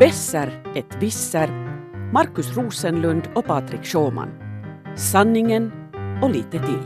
Besser 0.00 0.62
ett 0.74 1.02
visser, 1.02 1.48
Markus 2.12 2.56
Rosenlund 2.56 3.22
och 3.34 3.44
Patrik 3.44 3.84
Sjåman. 3.84 4.28
Sanningen 4.96 5.72
och 6.22 6.30
lite 6.30 6.50
till. 6.50 6.82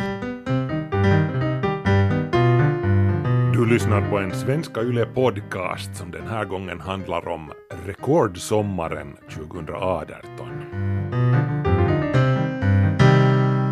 Du 3.52 3.66
lyssnar 3.66 4.10
på 4.10 4.18
en 4.18 4.34
Svenska 4.34 4.82
Yle 4.82 5.06
podcast 5.06 5.96
som 5.96 6.10
den 6.10 6.26
här 6.28 6.44
gången 6.44 6.80
handlar 6.80 7.28
om 7.28 7.52
rekordsommaren 7.86 9.16
2018. 9.30 10.49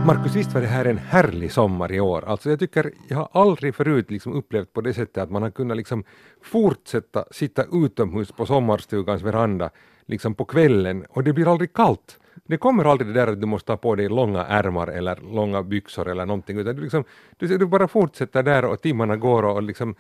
Markus, 0.09 0.37
visst 0.37 0.55
var 0.55 0.61
det 0.61 0.67
här 0.67 0.85
en 0.85 0.99
härlig 0.99 1.53
sommar 1.53 1.93
i 1.93 2.01
år? 2.01 2.25
Alltså 2.27 2.51
jag 2.51 2.59
tycker, 2.59 2.93
jag 3.09 3.17
har 3.17 3.29
aldrig 3.33 3.75
förut 3.75 4.11
liksom 4.11 4.33
upplevt 4.33 4.73
på 4.73 4.81
det 4.81 4.95
sättet 4.95 5.19
att 5.19 5.31
man 5.31 5.43
har 5.43 5.51
kunnat 5.51 5.77
liksom 5.77 6.05
fortsätta 6.43 7.25
sitta 7.31 7.65
utomhus 7.73 8.33
på 8.33 8.47
sommarstugans 8.47 9.23
veranda 9.23 9.71
liksom 10.07 10.35
på 10.35 10.45
kvällen 10.45 11.05
och 11.11 11.25
det 11.25 11.33
blir 11.33 11.53
aldrig 11.53 11.73
kallt. 11.73 12.19
Det 12.47 12.57
kommer 12.57 12.85
aldrig 12.85 13.09
det 13.09 13.21
där 13.21 13.33
att 13.33 13.41
du 13.41 13.47
måste 13.47 13.73
ha 13.73 13.77
på 13.77 13.95
dig 13.95 14.09
långa 14.09 14.47
ärmar 14.47 14.87
eller 14.87 15.19
långa 15.33 15.63
byxor 15.63 16.09
eller 16.09 16.27
någonting, 16.27 16.59
utan 16.59 16.77
du, 16.77 16.83
liksom, 16.83 17.05
du, 17.37 17.59
du 17.59 17.67
bara 17.67 17.89
fortsätter 17.89 18.43
där 18.43 18.65
och 18.65 18.83
timmarna 18.83 19.17
går 19.17 19.43
och 19.43 19.63
liksom 19.63 19.95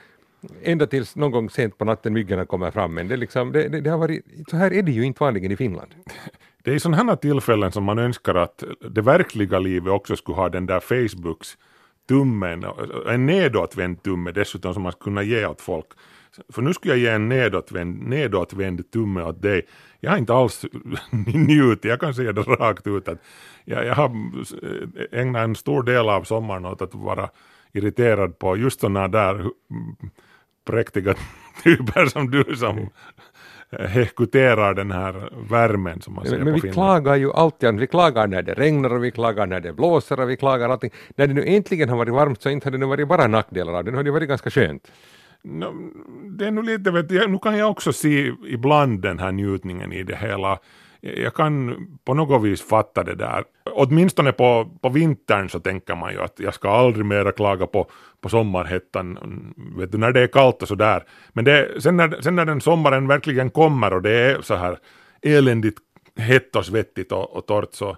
ända 0.62 0.86
tills 0.86 1.16
någon 1.16 1.30
gång 1.30 1.50
sent 1.50 1.78
på 1.78 1.84
natten 1.84 2.12
myggorna 2.12 2.46
kommer 2.46 2.70
fram. 2.70 2.94
Men 2.94 3.08
det, 3.08 3.16
liksom, 3.16 3.52
det, 3.52 3.68
det, 3.68 3.80
det 3.80 3.90
har 3.90 3.98
varit, 3.98 4.24
så 4.50 4.56
här 4.56 4.72
är 4.72 4.82
det 4.82 4.92
ju 4.92 5.02
inte 5.02 5.24
vanligen 5.24 5.52
i 5.52 5.56
Finland. 5.56 5.94
Det 6.62 6.70
är 6.70 6.74
i 6.74 6.80
sådana 6.80 7.10
här 7.10 7.16
tillfällen 7.16 7.72
som 7.72 7.84
man 7.84 7.98
önskar 7.98 8.34
att 8.34 8.64
det 8.90 9.02
verkliga 9.02 9.58
livet 9.58 9.92
också 9.92 10.16
skulle 10.16 10.36
ha 10.36 10.48
den 10.48 10.66
där 10.66 10.80
Facebooks 10.80 11.58
tummen, 12.08 12.64
en 13.08 13.26
nedåtvänd 13.26 14.02
tumme 14.02 14.32
dessutom 14.32 14.74
som 14.74 14.82
man 14.82 14.92
skulle 14.92 15.04
kunna 15.04 15.22
ge 15.22 15.46
åt 15.46 15.60
folk. 15.60 15.86
För 16.52 16.62
nu 16.62 16.74
skulle 16.74 16.94
jag 16.94 17.00
ge 17.00 17.08
en 17.08 17.28
nedåtvänd, 17.28 18.02
nedåtvänd 18.08 18.90
tumme 18.90 19.22
åt 19.22 19.42
dig. 19.42 19.66
Jag 20.00 20.10
har 20.10 20.18
inte 20.18 20.34
alls 20.34 20.64
njutit, 21.34 21.84
jag 21.84 22.00
kan 22.00 22.14
säga 22.14 22.32
det 22.32 22.42
rakt 22.42 22.86
ut 22.86 23.08
att 23.08 23.18
jag, 23.64 23.86
jag 23.86 23.94
har 23.94 24.10
eh, 24.62 25.20
ägnat 25.20 25.44
en 25.44 25.56
stor 25.56 25.82
del 25.82 26.08
av 26.08 26.24
sommaren 26.24 26.64
åt 26.64 26.82
att 26.82 26.94
vara 26.94 27.30
irriterad 27.72 28.38
på 28.38 28.56
just 28.56 28.80
sådana 28.80 29.08
där 29.08 29.34
mm, 29.34 29.50
präktiga 30.66 31.14
typer 31.62 32.06
som 32.06 32.30
du 32.30 32.56
som 32.56 32.78
mm 32.78 32.88
hekuterar 33.70 34.74
den 34.74 34.90
här 34.90 35.30
värmen 35.50 36.00
som 36.00 36.14
man 36.14 36.24
ser 36.26 36.38
Men 36.38 36.46
på 36.46 36.52
vi 36.52 36.60
Finland. 36.60 36.74
klagar 36.74 37.16
ju 37.16 37.32
alltid, 37.32 37.74
vi 37.80 37.86
klagar 37.86 38.26
när 38.26 38.42
det 38.42 38.54
regnar 38.54 38.92
och 38.92 39.04
vi 39.04 39.10
klagar 39.10 39.46
när 39.46 39.60
det 39.60 39.72
blåser 39.72 40.20
och 40.20 40.30
vi 40.30 40.36
klagar 40.36 40.68
allting. 40.68 40.90
När 41.16 41.26
det 41.26 41.34
nu 41.34 41.44
äntligen 41.46 41.88
har 41.88 41.96
varit 41.96 42.14
varmt 42.14 42.42
så 42.42 42.50
inte 42.50 42.66
har 42.66 42.70
det 42.72 42.78
nu 42.78 42.86
varit 42.86 43.08
bara 43.08 43.26
nackdelar 43.26 43.72
av 43.72 43.84
det, 43.84 43.90
nu 43.90 43.96
har 43.96 44.04
det 44.04 44.10
varit 44.10 44.28
ganska 44.28 44.50
skönt. 44.50 44.92
No, 45.42 45.74
det 46.38 46.46
är 46.46 46.50
nu 46.50 46.62
lite, 46.62 46.90
vet 46.90 47.08
du, 47.08 47.26
nu 47.26 47.38
kan 47.38 47.58
jag 47.58 47.70
också 47.70 47.92
se 47.92 48.32
ibland 48.48 49.02
den 49.02 49.18
här 49.18 49.32
njutningen 49.32 49.92
i 49.92 50.02
det 50.02 50.16
hela. 50.16 50.58
Jag 51.00 51.34
kan 51.34 51.76
på 52.04 52.14
något 52.14 52.42
vis 52.42 52.62
fatta 52.62 53.04
det 53.04 53.14
där. 53.14 53.44
Åtminstone 53.64 54.32
på, 54.32 54.70
på 54.82 54.88
vintern 54.88 55.48
så 55.48 55.60
tänker 55.60 55.94
man 55.94 56.12
ju 56.12 56.20
att 56.20 56.40
jag 56.40 56.54
ska 56.54 56.70
aldrig 56.70 57.06
mera 57.06 57.32
klaga 57.32 57.66
på, 57.66 57.90
på 58.20 58.28
sommarhettan, 58.28 59.18
vet 59.78 59.92
du, 59.92 59.98
när 59.98 60.12
det 60.12 60.20
är 60.20 60.26
kallt 60.26 60.62
och 60.62 60.68
sådär. 60.68 61.04
Men 61.32 61.44
det, 61.44 61.82
sen, 61.82 61.96
när, 61.96 62.20
sen 62.20 62.36
när 62.36 62.44
den 62.44 62.60
sommaren 62.60 63.08
verkligen 63.08 63.50
kommer 63.50 63.92
och 63.92 64.02
det 64.02 64.10
är 64.10 64.42
så 64.42 64.54
här 64.54 64.78
eländigt 65.22 65.78
hett 66.16 66.56
och 66.56 66.66
svettigt 66.66 67.12
och, 67.12 67.36
och 67.36 67.46
torrt 67.46 67.74
så, 67.74 67.96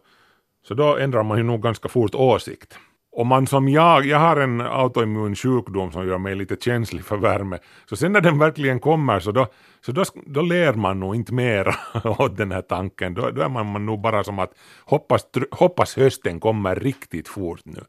så 0.68 0.74
då 0.74 0.96
ändrar 0.96 1.22
man 1.22 1.38
ju 1.38 1.44
nog 1.44 1.62
ganska 1.62 1.88
fort 1.88 2.14
åsikt. 2.14 2.78
Om 3.12 3.28
man 3.28 3.46
som 3.46 3.68
jag, 3.68 4.06
jag 4.06 4.18
har 4.18 4.36
en 4.36 4.60
autoimmun 4.60 5.34
sjukdom 5.34 5.92
som 5.92 6.06
gör 6.06 6.18
mig 6.18 6.34
lite 6.34 6.56
känslig 6.60 7.04
för 7.04 7.16
värme, 7.16 7.58
så 7.88 7.96
sen 7.96 8.12
när 8.12 8.20
den 8.20 8.38
verkligen 8.38 8.80
kommer 8.80 9.20
så 9.20 9.32
då, 9.32 9.46
så 9.80 9.92
då, 9.92 10.04
då 10.26 10.42
ler 10.42 10.72
man 10.72 11.00
nog 11.00 11.14
inte 11.14 11.34
mera 11.34 11.74
åt 12.04 12.36
den 12.36 12.52
här 12.52 12.62
tanken. 12.62 13.14
Då, 13.14 13.30
då 13.30 13.42
är 13.42 13.48
man, 13.48 13.66
man 13.66 13.86
nog 13.86 14.00
bara 14.00 14.24
som 14.24 14.38
att 14.38 14.52
hoppas, 14.84 15.26
hoppas 15.50 15.96
hösten 15.96 16.40
kommer 16.40 16.74
riktigt 16.74 17.28
fort 17.28 17.60
nu. 17.64 17.80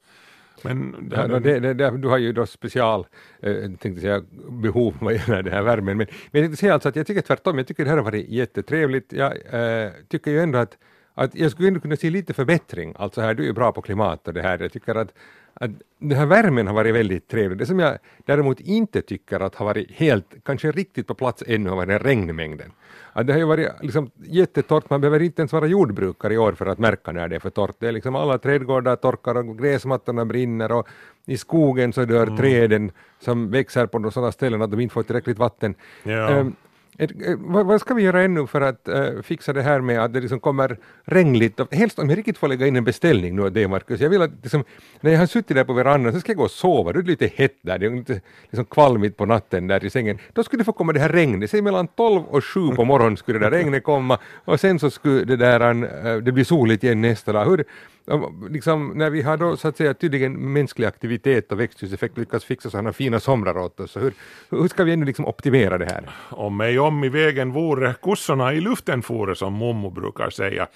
Men 0.64 1.09
det, 1.09 1.16
Ja, 1.16 1.28
no, 1.28 1.40
det, 1.40 1.59
det, 1.59 1.74
det, 1.74 1.98
du 1.98 2.08
har 2.08 2.18
ju 2.18 2.34
då 2.34 2.46
special 2.46 3.06
eh, 3.40 3.53
tänkte 3.80 4.02
säga, 4.02 4.22
behov 4.50 4.94
vad 5.00 5.14
gäller 5.14 5.44
den 5.44 5.53
här 5.53 5.62
värmen. 5.62 5.98
Men, 5.98 6.08
men 6.32 6.42
jag 6.42 6.44
tänkte 6.44 6.58
säga 6.58 6.74
alltså 6.74 6.90
att 6.90 6.96
jag 6.96 7.08
tycker 7.08 7.22
tvärtom, 7.22 7.58
jag 7.58 7.68
tycker 7.68 7.84
det 7.84 7.90
här 7.90 7.98
har 7.98 8.03
varit 8.03 8.30
jättetrevligt. 8.30 9.14
Jag 9.14 9.32
eh, 9.32 9.92
tycker 10.09 10.32
ju 10.32 10.40
ändå 10.40 10.59
att 10.59 10.78
att 11.16 11.36
jag 11.36 11.52
skulle 11.52 11.68
ändå 11.68 11.80
kunna 11.80 11.96
se 11.96 12.10
lite 12.10 12.34
förbättring. 12.34 12.94
Alltså 12.98 13.22
här, 13.22 13.34
du 13.34 13.44
är 13.44 13.48
ju 13.48 13.54
bra 13.54 13.72
på 13.72 13.82
klimat 13.82 14.28
och 14.28 14.34
det 14.34 14.42
här. 14.42 14.60
Jag 14.60 14.72
tycker 14.72 14.96
att, 14.96 15.14
att 15.54 15.72
den 16.00 16.18
här 16.18 16.26
värmen 16.26 16.68
har 16.68 16.74
varit 16.74 16.96
väldigt 16.96 17.28
trevlig. 17.28 17.58
Det 17.58 17.66
som 17.66 17.80
jag 17.80 17.98
däremot 18.26 18.60
inte 18.60 19.02
tycker 19.02 19.40
att 19.40 19.56
har 19.56 19.66
varit 19.66 19.92
helt, 19.92 20.36
kanske 20.44 20.72
riktigt 20.72 21.08
på 21.08 21.14
plats 21.14 21.44
ännu 21.48 21.70
har 21.70 21.76
varit 21.76 21.90
den 21.90 22.00
regnmängden. 22.00 22.72
Att 23.14 23.28
det 23.28 23.34
har 23.34 23.40
ju 23.40 23.46
varit 23.46 23.68
liksom 23.82 24.12
jättetorrt, 24.24 24.90
man 24.90 25.02
behöver 25.02 25.22
inte 25.22 25.42
ens 25.42 25.54
vara 25.54 25.68
jordbrukare 25.68 26.34
i 26.34 26.38
år 26.38 26.54
för 26.54 26.66
att 26.66 26.80
märka 26.80 27.12
när 27.12 27.28
det 27.28 27.36
är 27.36 27.40
för 27.40 27.50
torrt. 27.50 27.76
Det 27.80 27.88
är 27.88 27.92
liksom 27.92 28.16
alla 28.16 28.38
trädgårdar 28.38 28.96
torkar 28.96 29.38
och 29.38 29.58
gräsmattorna 29.58 30.26
brinner 30.26 30.72
och 30.72 30.88
i 31.26 31.38
skogen 31.38 31.94
så 31.94 32.06
dör 32.06 32.28
mm. 32.28 32.38
träden 32.38 32.92
som 33.20 33.52
växer 33.52 33.86
på 33.86 34.12
sådana 34.12 34.32
ställen 34.32 34.62
att 34.62 34.72
de 34.72 34.80
inte 34.80 34.94
får 34.94 35.04
tillräckligt 35.04 35.40
vatten. 35.40 35.76
Ja. 36.04 36.40
Um, 36.40 36.56
ett, 36.97 37.12
eh, 37.28 37.35
vad, 37.38 37.66
vad, 37.66 37.81
ska 37.81 37.94
vi 37.94 38.03
göra 38.03 38.22
ännu 38.22 38.47
för 38.47 38.62
att 38.62 38.90
uh, 38.90 39.22
fixa 39.22 39.53
det 39.53 39.62
här 39.62 39.81
med 39.81 40.03
att 40.03 40.13
det 40.13 40.19
liksom 40.22 40.40
kommer 40.40 40.78
regnligt? 41.03 41.59
Helst 41.72 42.00
om 42.00 42.09
jag 42.09 42.18
riktigt 42.18 42.38
får 42.38 42.47
lägga 42.47 42.68
in 42.68 42.75
en 42.75 42.84
beställning 42.84 43.35
nu 43.35 43.44
av 43.44 43.52
dig, 43.52 43.68
Markus. 43.68 44.02
Jag 44.02 44.09
vill 44.09 44.22
att 44.22 44.31
liksom, 44.41 44.63
när 45.02 45.12
jag 45.12 45.19
har 45.19 45.25
suttit 45.25 45.56
där 45.56 45.63
på 45.63 45.74
verandan 45.74 46.13
så 46.13 46.19
ska 46.19 46.31
jag 46.31 46.38
gå 46.38 46.44
och 46.44 46.52
sova, 46.52 46.94
det 46.94 47.00
är 47.00 47.03
lite 47.03 47.28
hett 47.28 47.56
där, 47.62 47.78
det 47.78 47.85
är 47.85 47.90
lite 47.90 48.22
liksom 48.44 48.66
kvalmigt 48.66 49.18
på 49.18 49.25
natten 49.25 49.68
där 49.68 49.85
i 49.85 49.90
sängen. 49.90 50.18
Då 50.34 50.44
skulle 50.44 50.62
det 50.62 50.66
få 50.66 50.74
komma 50.74 50.94
det 50.94 51.00
här 51.00 51.09
regnet, 51.09 51.50
säg 51.50 51.62
mellan 51.62 51.88
12 51.88 52.24
och 52.24 52.46
7 52.46 52.69
på 52.75 52.85
morgonen 52.85 53.18
skulle 53.18 53.40
det 53.40 53.46
där 53.46 53.52
regnet 53.52 53.84
komma 53.84 54.19
och 54.46 54.59
sen 54.59 54.79
så 54.79 54.90
skulle 54.90 55.23
det 55.23 55.35
där, 55.35 55.73
uh, 55.73 56.23
det 56.23 56.31
bli 56.31 56.46
soligt 56.46 56.84
igen 56.84 57.02
nästa 57.02 57.34
dag. 57.34 57.46
Hur, 57.46 57.66
liksom, 58.50 58.88
när 58.96 59.10
vi 59.10 59.22
har 59.22 59.38
då 59.38 59.58
så 59.58 59.68
att 59.68 59.78
säga 59.78 59.94
tydligen 59.94 60.54
mänsklig 60.54 60.88
aktivitet 60.88 61.52
och 61.52 61.60
växthuseffekt 61.60 62.18
lyckats 62.18 62.46
fixa 62.46 62.70
sådana 62.70 62.94
fina 62.94 63.20
somrar 63.20 63.58
åt 63.58 63.80
oss, 63.80 63.92
så 63.92 64.00
hur, 64.00 64.14
hur 64.50 64.68
ska 64.68 64.84
vi 64.84 64.94
ännu 64.94 65.06
liksom 65.06 65.26
optimera 65.26 65.78
det 65.78 65.86
här? 65.86 66.10
Om 66.30 66.58
mig 66.58 66.80
om 66.80 67.04
i 67.04 67.10
vägen 67.10 67.52
vore, 67.52 67.94
kossorna 67.94 68.54
i 68.54 68.62
luften 68.62 69.02
fore 69.02 69.36
som 69.36 69.54
mommo 69.54 69.90
brukar 69.90 70.30
säga. 70.30 70.68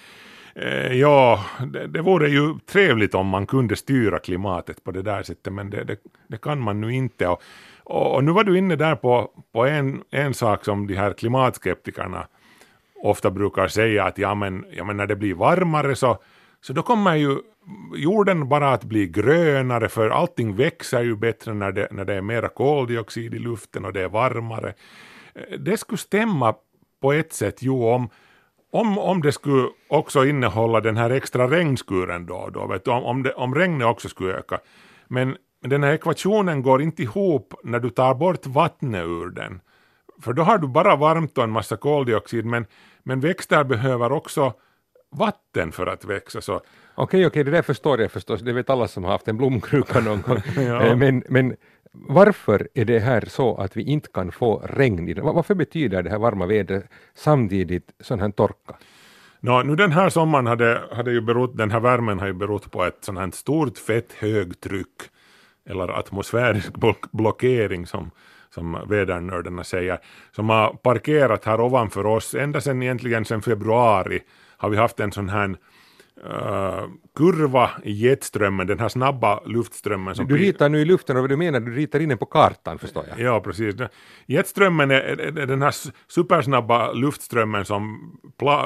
Eh, 0.56 0.94
ja, 0.94 1.46
det, 1.74 1.88
det 1.88 2.02
vore 2.02 2.30
ju 2.30 2.60
trevligt 2.66 3.16
om 3.16 3.28
man 3.28 3.46
kunde 3.46 3.76
styra 3.76 4.20
klimatet 4.20 4.84
på 4.84 4.92
det 4.92 5.02
där 5.02 5.24
sättet, 5.24 5.54
men 5.54 5.70
det, 5.70 5.84
det, 5.84 5.98
det 6.28 6.42
kan 6.42 6.60
man 6.60 6.82
nu 6.82 6.94
inte. 6.94 7.28
Och, 7.28 7.42
och, 7.84 8.16
och, 8.16 8.24
nu 8.24 8.32
var 8.32 8.44
du 8.44 8.58
inne 8.58 8.76
där 8.76 8.96
på, 8.96 9.32
på 9.52 9.66
en, 9.66 10.04
en 10.12 10.34
sak 10.34 10.66
som 10.66 10.88
de 10.88 10.96
här 10.96 11.14
klimatskeptikerna 11.14 12.28
ofta 12.96 13.32
brukar 13.32 13.68
säga 13.68 14.04
att 14.04 14.18
ja 14.18 14.36
men, 14.36 14.66
ja, 14.72 14.84
men 14.84 14.98
när 14.98 15.08
det 15.08 15.16
blir 15.16 15.34
varmare 15.34 15.96
så 15.96 16.18
så 16.66 16.74
då 16.74 16.82
kommer 16.82 17.16
ju 17.16 17.38
jorden 17.96 18.50
bara 18.50 18.74
att 18.74 18.84
bli 18.84 19.08
grönare 19.08 19.90
för 19.90 20.10
allting 20.10 20.56
växer 20.56 21.04
ju 21.04 21.16
bättre 21.16 21.54
när 21.54 21.72
det, 21.72 21.88
när 21.92 22.06
det 22.06 22.14
är 22.14 22.22
mera 22.22 22.50
koldioxid 22.50 23.34
i 23.34 23.40
luften 23.40 23.86
och 23.86 23.94
det 23.94 24.02
är 24.02 24.10
varmare. 24.10 24.74
Eh, 25.36 25.60
det 25.60 25.78
skulle 25.78 25.98
stämma 25.98 26.56
på 27.02 27.14
ett 27.14 27.34
sätt 27.34 27.58
jo 27.62 27.88
om, 27.88 28.10
om, 28.72 28.98
om 28.98 29.22
det 29.22 29.32
skulle 29.32 29.68
också 29.88 30.26
innehålla 30.26 30.82
den 30.82 30.98
här 30.98 31.10
extra 31.10 31.48
regnskuren 31.48 32.26
då, 32.26 32.50
då 32.54 32.68
vet 32.68 32.86
du, 32.86 32.92
om, 32.92 33.04
om, 33.04 33.24
det, 33.24 33.34
om 33.34 33.56
regnet 33.56 33.88
också 33.88 34.10
skulle 34.10 34.34
öka. 34.34 34.60
Men 35.08 35.38
den 35.62 35.84
här 35.84 35.94
ekvationen 35.94 36.62
går 36.62 36.82
inte 36.82 37.04
ihop 37.04 37.54
när 37.64 37.80
du 37.80 37.90
tar 37.90 38.16
bort 38.16 38.46
vattnet 38.46 39.06
ur 39.06 39.30
den. 39.30 39.62
För 40.22 40.34
då 40.34 40.44
har 40.44 40.58
du 40.58 40.68
bara 40.68 40.96
varmt 40.96 41.38
och 41.38 41.44
en 41.44 41.52
massa 41.52 41.78
koldioxid 41.78 42.46
men, 42.46 42.66
men 43.04 43.20
växter 43.20 43.64
behöver 43.64 44.12
också 44.12 44.54
vatten 45.18 45.72
för 45.72 45.88
att 45.88 46.06
växa. 46.06 46.42
Så. 46.42 46.62
Okej, 46.96 47.28
okej, 47.28 47.44
det 47.44 47.52
där 47.52 47.62
förstår 47.62 48.02
jag 48.02 48.12
förstås, 48.12 48.42
det 48.42 48.54
vet 48.54 48.70
alla 48.70 48.88
som 48.88 49.04
har 49.04 49.12
haft 49.12 49.28
en 49.28 49.38
blomkruka 49.38 50.00
någon 50.00 50.22
gång. 50.22 50.42
ja. 50.66 50.96
men, 50.96 51.24
men 51.30 51.56
varför 51.92 52.68
är 52.74 52.86
det 52.86 53.00
här 53.00 53.26
så 53.28 53.56
att 53.56 53.78
vi 53.78 53.84
inte 53.84 54.10
kan 54.14 54.32
få 54.32 54.62
regn 54.66 55.10
i? 55.10 55.14
Varför 55.14 55.56
betyder 55.56 56.04
det 56.04 56.10
här 56.10 56.20
varma 56.20 56.46
vädret 56.46 56.86
samtidigt 57.14 57.92
sån 58.00 58.20
här 58.20 58.32
torka? 58.32 58.76
No, 59.40 59.64
nu 59.64 59.76
den 59.76 59.92
här 59.92 60.10
sommaren 60.10 60.48
hade, 60.48 60.82
hade 60.92 61.12
ju 61.12 61.22
berott, 61.22 61.58
den 61.58 61.72
här 61.72 61.80
värmen 61.80 62.20
har 62.20 62.28
ju 62.28 62.34
berott 62.34 62.72
på 62.72 62.84
ett 62.84 62.98
sånt 63.02 63.20
här 63.20 63.32
stort 63.32 63.78
fett 63.78 64.14
högtryck 64.14 65.02
eller 65.70 66.00
atmosfärisk 66.00 66.74
blockering 67.12 67.88
som, 67.88 68.12
som 68.50 68.78
vädernördarna 68.88 69.64
säger, 69.64 70.00
som 70.32 70.50
har 70.50 70.74
parkerat 70.74 71.46
här 71.46 71.62
ovanför 71.62 72.06
oss 72.06 72.36
ända 72.36 72.62
sedan 72.62 72.84
egentligen 72.84 73.26
sedan 73.26 73.42
februari 73.42 74.22
har 74.66 74.70
vi 74.70 74.78
haft 74.78 75.00
en 75.00 75.12
sån 75.12 75.30
här 75.30 75.58
uh, 76.26 76.90
kurva 77.16 77.70
i 77.84 77.92
jetströmmen, 77.92 78.68
den 78.68 78.80
här 78.80 78.90
snabba 78.90 79.44
luftströmmen. 79.46 80.16
Som 80.16 80.28
du 80.28 80.38
ritar 80.38 80.70
nu 80.70 80.80
i 80.80 80.86
luften 80.86 81.18
och 81.18 81.24
vad 81.24 81.30
du 81.30 81.38
menar, 81.38 81.60
du 81.60 81.76
ritar 81.76 82.00
in 82.00 82.10
den 82.10 82.18
på 82.18 82.26
kartan 82.26 82.80
förstår 82.80 83.06
jag. 83.10 83.20
Ja, 83.20 83.40
precis. 83.40 83.76
Jetströmmen 84.26 84.92
är, 84.92 85.02
är 85.40 85.46
den 85.46 85.62
här 85.62 85.76
supersnabba 86.08 86.92
luftströmmen 86.92 87.66
som 87.66 88.12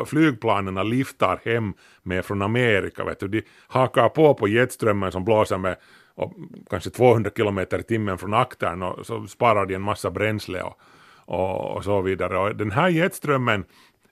flygplanen 0.06 0.90
lyftar 0.90 1.40
hem 1.46 1.74
med 2.04 2.26
från 2.26 2.42
Amerika. 2.42 3.04
Vet 3.04 3.20
du. 3.20 3.28
De 3.28 3.42
hakar 3.68 4.10
på 4.10 4.34
på 4.34 4.48
jetströmmen 4.48 5.12
som 5.12 5.26
blåser 5.26 5.58
med 5.58 5.76
och 6.16 6.34
kanske 6.70 6.90
200 6.90 7.32
kilometer 7.38 7.80
i 7.80 7.84
timmen 7.84 8.18
från 8.18 8.34
aktern 8.34 8.84
och 8.84 9.06
så 9.06 9.28
sparar 9.28 9.66
de 9.66 9.76
en 9.76 9.82
massa 9.82 10.12
bränsle 10.12 10.62
och, 10.62 10.80
och, 11.26 11.76
och 11.76 11.84
så 11.84 12.02
vidare. 12.02 12.38
Och 12.38 12.56
den 12.56 12.72
här 12.72 12.90
jetströmmen 12.90 13.66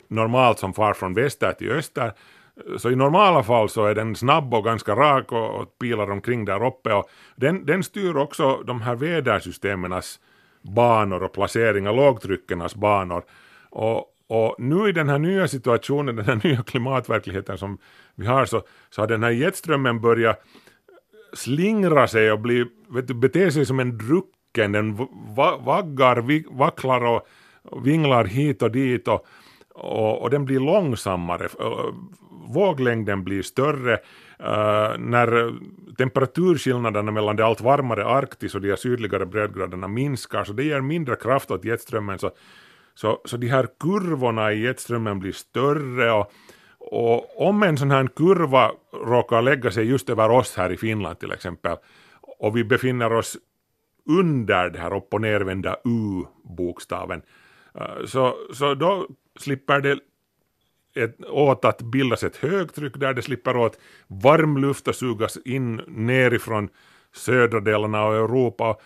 normalt 0.07 0.59
som 0.59 0.73
far 0.73 0.93
från 0.93 1.13
väster 1.13 1.53
till 1.53 1.71
öster. 1.71 2.13
Så 2.77 2.91
i 2.91 2.95
normala 2.95 3.43
fall 3.43 3.69
så 3.69 3.85
är 3.85 3.95
den 3.95 4.15
snabb 4.15 4.53
och 4.53 4.63
ganska 4.63 4.95
rak 4.95 5.31
och, 5.31 5.61
och 5.61 5.79
pilar 5.79 6.11
omkring 6.11 6.45
där 6.45 6.65
uppe 6.65 6.93
och 6.93 7.09
den, 7.35 7.65
den 7.65 7.83
styr 7.83 8.17
också 8.17 8.63
de 8.67 8.81
här 8.81 8.95
vädersystemenas 8.95 10.19
banor 10.61 11.23
och 11.23 11.33
placering 11.33 11.87
av 11.87 11.95
lågtryckenas 11.95 12.75
banor. 12.75 13.23
Och, 13.69 14.05
och 14.27 14.55
nu 14.57 14.89
i 14.89 14.91
den 14.91 15.09
här 15.09 15.19
nya 15.19 15.47
situationen, 15.47 16.15
den 16.15 16.25
här 16.25 16.41
nya 16.43 16.63
klimatverkligheten 16.63 17.57
som 17.57 17.77
vi 18.15 18.27
har 18.27 18.45
så, 18.45 18.61
så 18.89 19.01
har 19.01 19.07
den 19.07 19.23
här 19.23 19.31
jetströmmen 19.31 20.01
börjat 20.01 20.43
slingra 21.33 22.07
sig 22.07 22.31
och 22.31 22.39
bli, 22.39 22.65
vet 22.89 23.07
du, 23.07 23.13
bete 23.13 23.51
sig 23.51 23.65
som 23.65 23.79
en 23.79 23.97
drucken, 23.97 24.71
den 24.71 24.95
va 25.35 25.57
vaggar, 25.57 26.17
vi, 26.17 26.45
vacklar 26.51 27.01
och 27.01 27.27
vinglar 27.87 28.25
hit 28.25 28.61
och 28.61 28.71
dit 28.71 29.07
och, 29.07 29.25
och, 29.77 30.21
och 30.21 30.29
den 30.29 30.45
blir 30.45 30.59
långsammare, 30.59 31.47
våglängden 32.47 33.23
blir 33.23 33.41
större, 33.41 33.93
uh, 34.39 34.97
när 34.97 35.53
temperaturskillnaderna 35.97 37.11
mellan 37.11 37.35
det 37.35 37.45
allt 37.45 37.61
varmare 37.61 38.05
Arktis 38.05 38.55
och 38.55 38.61
de 38.61 38.77
sydligare 38.77 39.25
breddgraderna 39.25 39.87
minskar, 39.87 40.43
så 40.43 40.53
det 40.53 40.63
ger 40.63 40.81
mindre 40.81 41.15
kraft 41.15 41.51
åt 41.51 41.65
jetströmmen, 41.65 42.19
så, 42.19 42.31
så, 42.95 43.21
så 43.25 43.37
de 43.37 43.47
här 43.47 43.67
kurvorna 43.79 44.53
i 44.53 44.61
jetströmmen 44.61 45.19
blir 45.19 45.31
större. 45.31 46.11
Och 46.11 46.31
och 46.89 47.47
om 47.47 47.63
en 47.63 47.77
sån 47.77 47.91
här 47.91 48.07
kurva 48.07 48.71
råkar 48.93 49.41
lägga 49.41 49.71
sig 49.71 49.85
just 49.85 50.09
över 50.09 50.31
oss 50.31 50.57
här 50.57 50.71
i 50.71 50.77
Finland 50.77 51.19
till 51.19 51.31
exempel 51.31 51.77
och 52.39 52.57
vi 52.57 52.63
befinner 52.63 53.13
oss 53.13 53.37
under 54.09 54.69
det 54.69 54.79
här 54.79 54.95
upp 54.95 55.13
och 55.13 55.21
nervända 55.21 55.77
U-bokstaven 55.83 57.21
eh, 57.75 58.05
så, 58.05 58.35
så 58.53 58.73
då 58.73 59.07
slipper 59.39 59.81
det 59.81 59.99
ett, 60.95 61.25
åt 61.29 61.65
att 61.65 61.81
bildas 61.81 62.23
ett 62.23 62.35
högtryck 62.35 62.93
där 62.95 63.13
det 63.13 63.21
slipper 63.21 63.57
åt 63.57 63.79
varm 64.07 64.57
luft 64.57 64.87
att 64.87 64.95
sugas 64.95 65.37
in 65.45 65.81
nerifrån 65.87 66.69
södra 67.15 67.59
delarna 67.59 68.01
av 68.01 68.15
Europa 68.15 68.77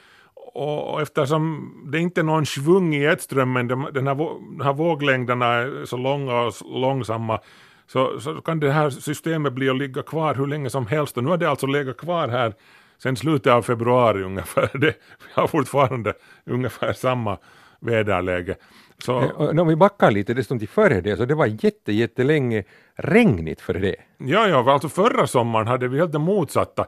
och 0.53 1.01
eftersom 1.01 1.74
det 1.92 2.00
inte 2.00 2.21
är 2.21 2.24
någon 2.24 2.45
svung 2.45 2.95
i 2.95 3.03
jetströmmen, 3.03 3.68
den 3.68 3.81
här, 3.81 3.92
den 3.92 4.62
här 4.62 4.74
våglängderna 4.74 5.45
är 5.45 5.86
så 5.86 5.98
långa 5.98 6.42
och 6.42 6.54
långsamma 6.65 7.39
så, 7.88 8.19
så 8.19 8.42
kan 8.42 8.59
det 8.59 8.71
här 8.71 8.89
systemet 8.89 9.54
bli 9.54 9.69
att 9.69 9.77
ligga 9.77 10.04
kvar 10.04 10.36
hur 10.36 10.47
länge 10.47 10.69
som 10.69 10.88
helst 10.88 11.18
och 11.18 11.24
nu 11.24 11.30
har 11.30 11.38
det 11.38 11.50
alltså 11.50 11.68
legat 11.68 11.97
kvar 11.97 12.27
här 12.27 12.54
sen 12.97 13.15
slutet 13.15 13.54
av 13.54 13.62
februari 13.62 14.24
ungefär. 14.24 14.69
Det, 14.80 14.95
vi 15.19 15.31
har 15.33 15.47
fortfarande 15.47 16.13
ungefär 16.45 16.94
samma 16.94 17.38
väderläge. 17.80 18.56
Så... 19.01 19.31
Om 19.62 19.68
vi 19.68 19.75
backar 19.75 20.12
lite 20.12 20.33
dessutom 20.33 20.59
till 20.59 20.68
före 20.68 21.01
det, 21.01 21.18
så 21.18 21.25
det 21.25 21.36
var 21.36 21.45
jätte, 21.45 21.92
jättelänge 21.92 22.63
regnigt 22.95 23.62
före 23.62 23.80
det. 23.80 23.95
Ja, 24.18 24.48
ja, 24.48 24.71
alltså 24.74 24.89
förra 24.89 25.27
sommaren 25.27 25.68
hade 25.68 25.88
vi 25.88 25.98
helt 25.98 26.12
den 26.12 26.21
motsatta 26.21 26.86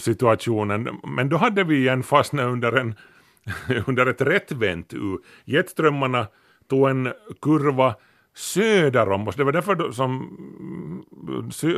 situationen, 0.00 0.88
men 1.16 1.28
då 1.28 1.36
hade 1.36 1.64
vi 1.64 1.76
igen 1.76 2.02
fastnat 2.02 2.44
under, 2.44 2.72
en, 2.72 2.94
under 3.86 4.06
ett 4.06 4.20
rättvänt 4.20 4.94
U. 4.94 5.18
Jetströmmarna 5.44 6.26
tog 6.68 6.90
en 6.90 7.12
kurva 7.42 7.94
söder 8.36 9.10
om 9.12 9.28
oss. 9.28 9.36
Det 9.36 9.44
var 9.44 9.52
därför 9.52 9.92
som 9.92 10.36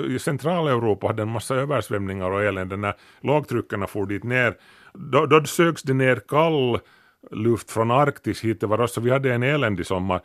i 0.08 0.18
Centraleuropa 0.18 1.06
hade 1.06 1.22
en 1.22 1.30
massa 1.30 1.56
översvämningar 1.56 2.30
och 2.30 2.42
elände 2.42 2.76
när 2.76 2.94
lågtryckarna 3.20 3.86
for 3.86 4.06
dit 4.06 4.24
ner. 4.24 4.56
Då, 4.94 5.26
då 5.26 5.44
sögs 5.44 5.82
det 5.82 5.94
ner 5.94 6.16
kall 6.28 6.80
luft 7.30 7.70
från 7.70 7.90
Arktis 7.90 8.44
hit 8.44 8.62
över 8.62 8.80
oss, 8.80 8.92
så 8.92 9.00
vi 9.00 9.10
hade 9.10 9.34
en 9.34 9.42
eländig 9.42 9.86
sommar. 9.86 10.20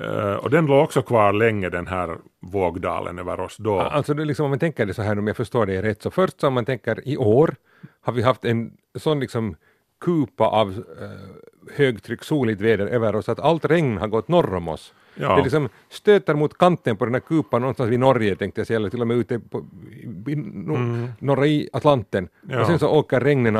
Uh, 0.00 0.34
och 0.34 0.50
den 0.50 0.66
låg 0.66 0.84
också 0.84 1.02
kvar 1.02 1.32
länge 1.32 1.68
den 1.68 1.86
här 1.86 2.16
vågdalen 2.40 3.18
över 3.18 3.40
oss 3.40 3.56
då. 3.56 3.80
Alltså 3.80 4.14
det 4.14 4.24
liksom, 4.24 4.44
om 4.44 4.50
man 4.50 4.58
tänker 4.58 4.86
det 4.86 4.94
så 4.94 5.02
här 5.02 5.18
om 5.18 5.26
jag 5.26 5.36
förstår 5.36 5.66
det 5.66 5.82
rätt, 5.82 6.02
så 6.02 6.10
först 6.10 6.44
om 6.44 6.54
man 6.54 6.64
tänker 6.64 7.08
i 7.08 7.16
år 7.16 7.54
har 8.00 8.12
vi 8.12 8.22
haft 8.22 8.44
en 8.44 8.72
sån 8.94 9.20
liksom 9.20 9.56
kupa 10.00 10.44
av 10.44 10.68
uh, 10.68 10.84
högtryck, 11.76 12.24
soligt 12.24 12.60
väder 12.60 12.86
över 12.86 13.16
oss 13.16 13.28
att 13.28 13.40
allt 13.40 13.64
regn 13.64 13.98
har 13.98 14.08
gått 14.08 14.28
norr 14.28 14.54
om 14.54 14.68
oss. 14.68 14.94
Ja. 15.14 15.36
Det 15.36 15.42
liksom 15.42 15.68
stöter 15.88 16.34
mot 16.34 16.58
kanten 16.58 16.96
på 16.96 17.04
den 17.04 17.14
här 17.14 17.20
kupan 17.20 17.60
någonstans 17.60 17.90
vid 17.90 18.00
Norge 18.00 18.36
tänkte 18.36 18.60
jag 18.60 18.66
säga, 18.66 18.76
eller 18.76 18.90
till 18.90 19.00
och 19.00 19.06
med 19.06 19.16
ute 19.16 19.38
på 19.38 19.66
i, 20.26 20.36
no, 20.36 20.76
mm. 20.76 21.08
norra 21.18 21.46
i 21.46 21.68
Atlanten. 21.72 22.28
Ja. 22.48 22.60
Och 22.60 22.66
sen 22.66 22.78
så 22.78 22.88
åker 22.88 23.20
regnen 23.20 23.56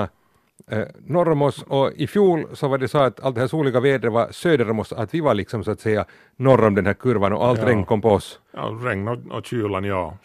eh, 0.70 0.86
norr 1.06 1.30
om 1.30 1.42
oss 1.42 1.62
och 1.62 1.92
i 1.96 2.06
fjol 2.06 2.46
så 2.52 2.68
var 2.68 2.78
det 2.78 2.88
så 2.88 2.98
att 2.98 3.20
allt 3.20 3.34
det 3.34 3.40
här 3.40 3.48
soliga 3.48 3.80
vädret 3.80 4.12
var 4.12 4.28
söder 4.30 4.70
om 4.70 4.80
oss, 4.80 4.92
att 4.92 5.14
vi 5.14 5.20
var 5.20 5.34
liksom 5.34 5.64
så 5.64 5.70
att 5.70 5.80
säga 5.80 6.04
norr 6.36 6.66
om 6.66 6.74
den 6.74 6.86
här 6.86 6.94
kurvan 6.94 7.32
och 7.32 7.46
allt 7.46 7.60
ja. 7.60 7.66
regn 7.66 7.84
kom 7.84 8.00
på 8.00 8.10
oss. 8.10 8.40
Ja, 8.52 8.78
regn 8.82 9.08
och, 9.08 9.18
och 9.30 9.46
kylan, 9.46 9.84
ja. 9.84 10.18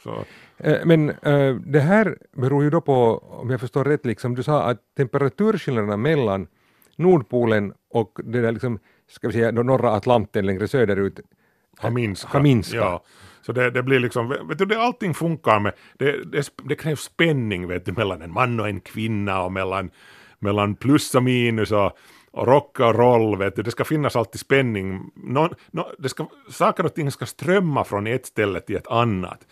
Eh, 0.58 0.78
men 0.86 1.10
eh, 1.10 1.56
det 1.56 1.80
här 1.80 2.18
beror 2.32 2.64
ju 2.64 2.70
då 2.70 2.82
på, 2.82 3.18
om 3.18 3.50
jag 3.50 3.60
förstår 3.60 3.84
rätt, 3.84 4.06
liksom, 4.06 4.36
du 4.36 4.44
sa 4.44 4.64
att 4.64 4.78
temperaturskillnaderna 4.98 5.98
mellan 5.98 6.48
Nordpolen 6.96 7.74
och 7.90 8.20
det 8.24 8.42
där 8.42 8.52
liksom 8.52 8.80
ska 9.08 9.28
vi 9.28 9.34
säga, 9.34 9.52
norra 9.52 9.92
Atlanten 9.92 10.46
längre 10.46 10.68
söderut 10.68 11.20
har 11.78 11.92
minskat. 11.92 12.32
Har 12.32 12.42
minskat. 12.42 12.82
Ja. 12.82 13.04
Så 13.42 13.52
det, 13.52 13.72
det, 13.72 13.84
blir 13.84 14.00
liksom, 14.00 14.30
vet 14.30 14.58
du, 14.58 14.66
det, 14.66 14.82
allting 14.82 15.14
funkar 15.14 15.60
med, 15.60 15.74
det, 15.98 16.32
det, 16.32 16.52
det 16.64 16.76
krävs 16.76 17.00
spänning 17.00 17.68
vet 17.68 17.86
du, 17.86 17.92
mellan 17.92 18.22
en 18.22 18.34
man 18.34 18.60
och 18.60 18.68
en 18.68 18.80
kvinna 18.80 19.44
och 19.44 19.52
mellan, 19.52 19.90
mellan 20.40 20.76
plus 20.76 21.16
och 21.16 21.24
minus 21.24 21.72
och, 21.72 21.98
och 22.32 22.48
rock 22.48 22.80
och 22.80 22.96
roll, 22.96 23.38
vet 23.38 23.56
du. 23.56 23.62
det 23.64 23.72
ska 23.72 23.84
finnas 23.84 24.16
alltid 24.16 24.40
spänning. 24.40 25.12
No, 25.16 25.50
no, 25.72 25.86
det 25.98 26.10
ska, 26.10 26.28
saker 26.50 26.86
och 26.86 26.94
ting 26.94 27.12
ska 27.12 27.26
strömma 27.26 27.84
från 27.84 28.08
ett 28.08 28.26
ställe 28.26 28.60
till 28.60 28.76
ett 28.76 28.88
annat. 28.88 29.48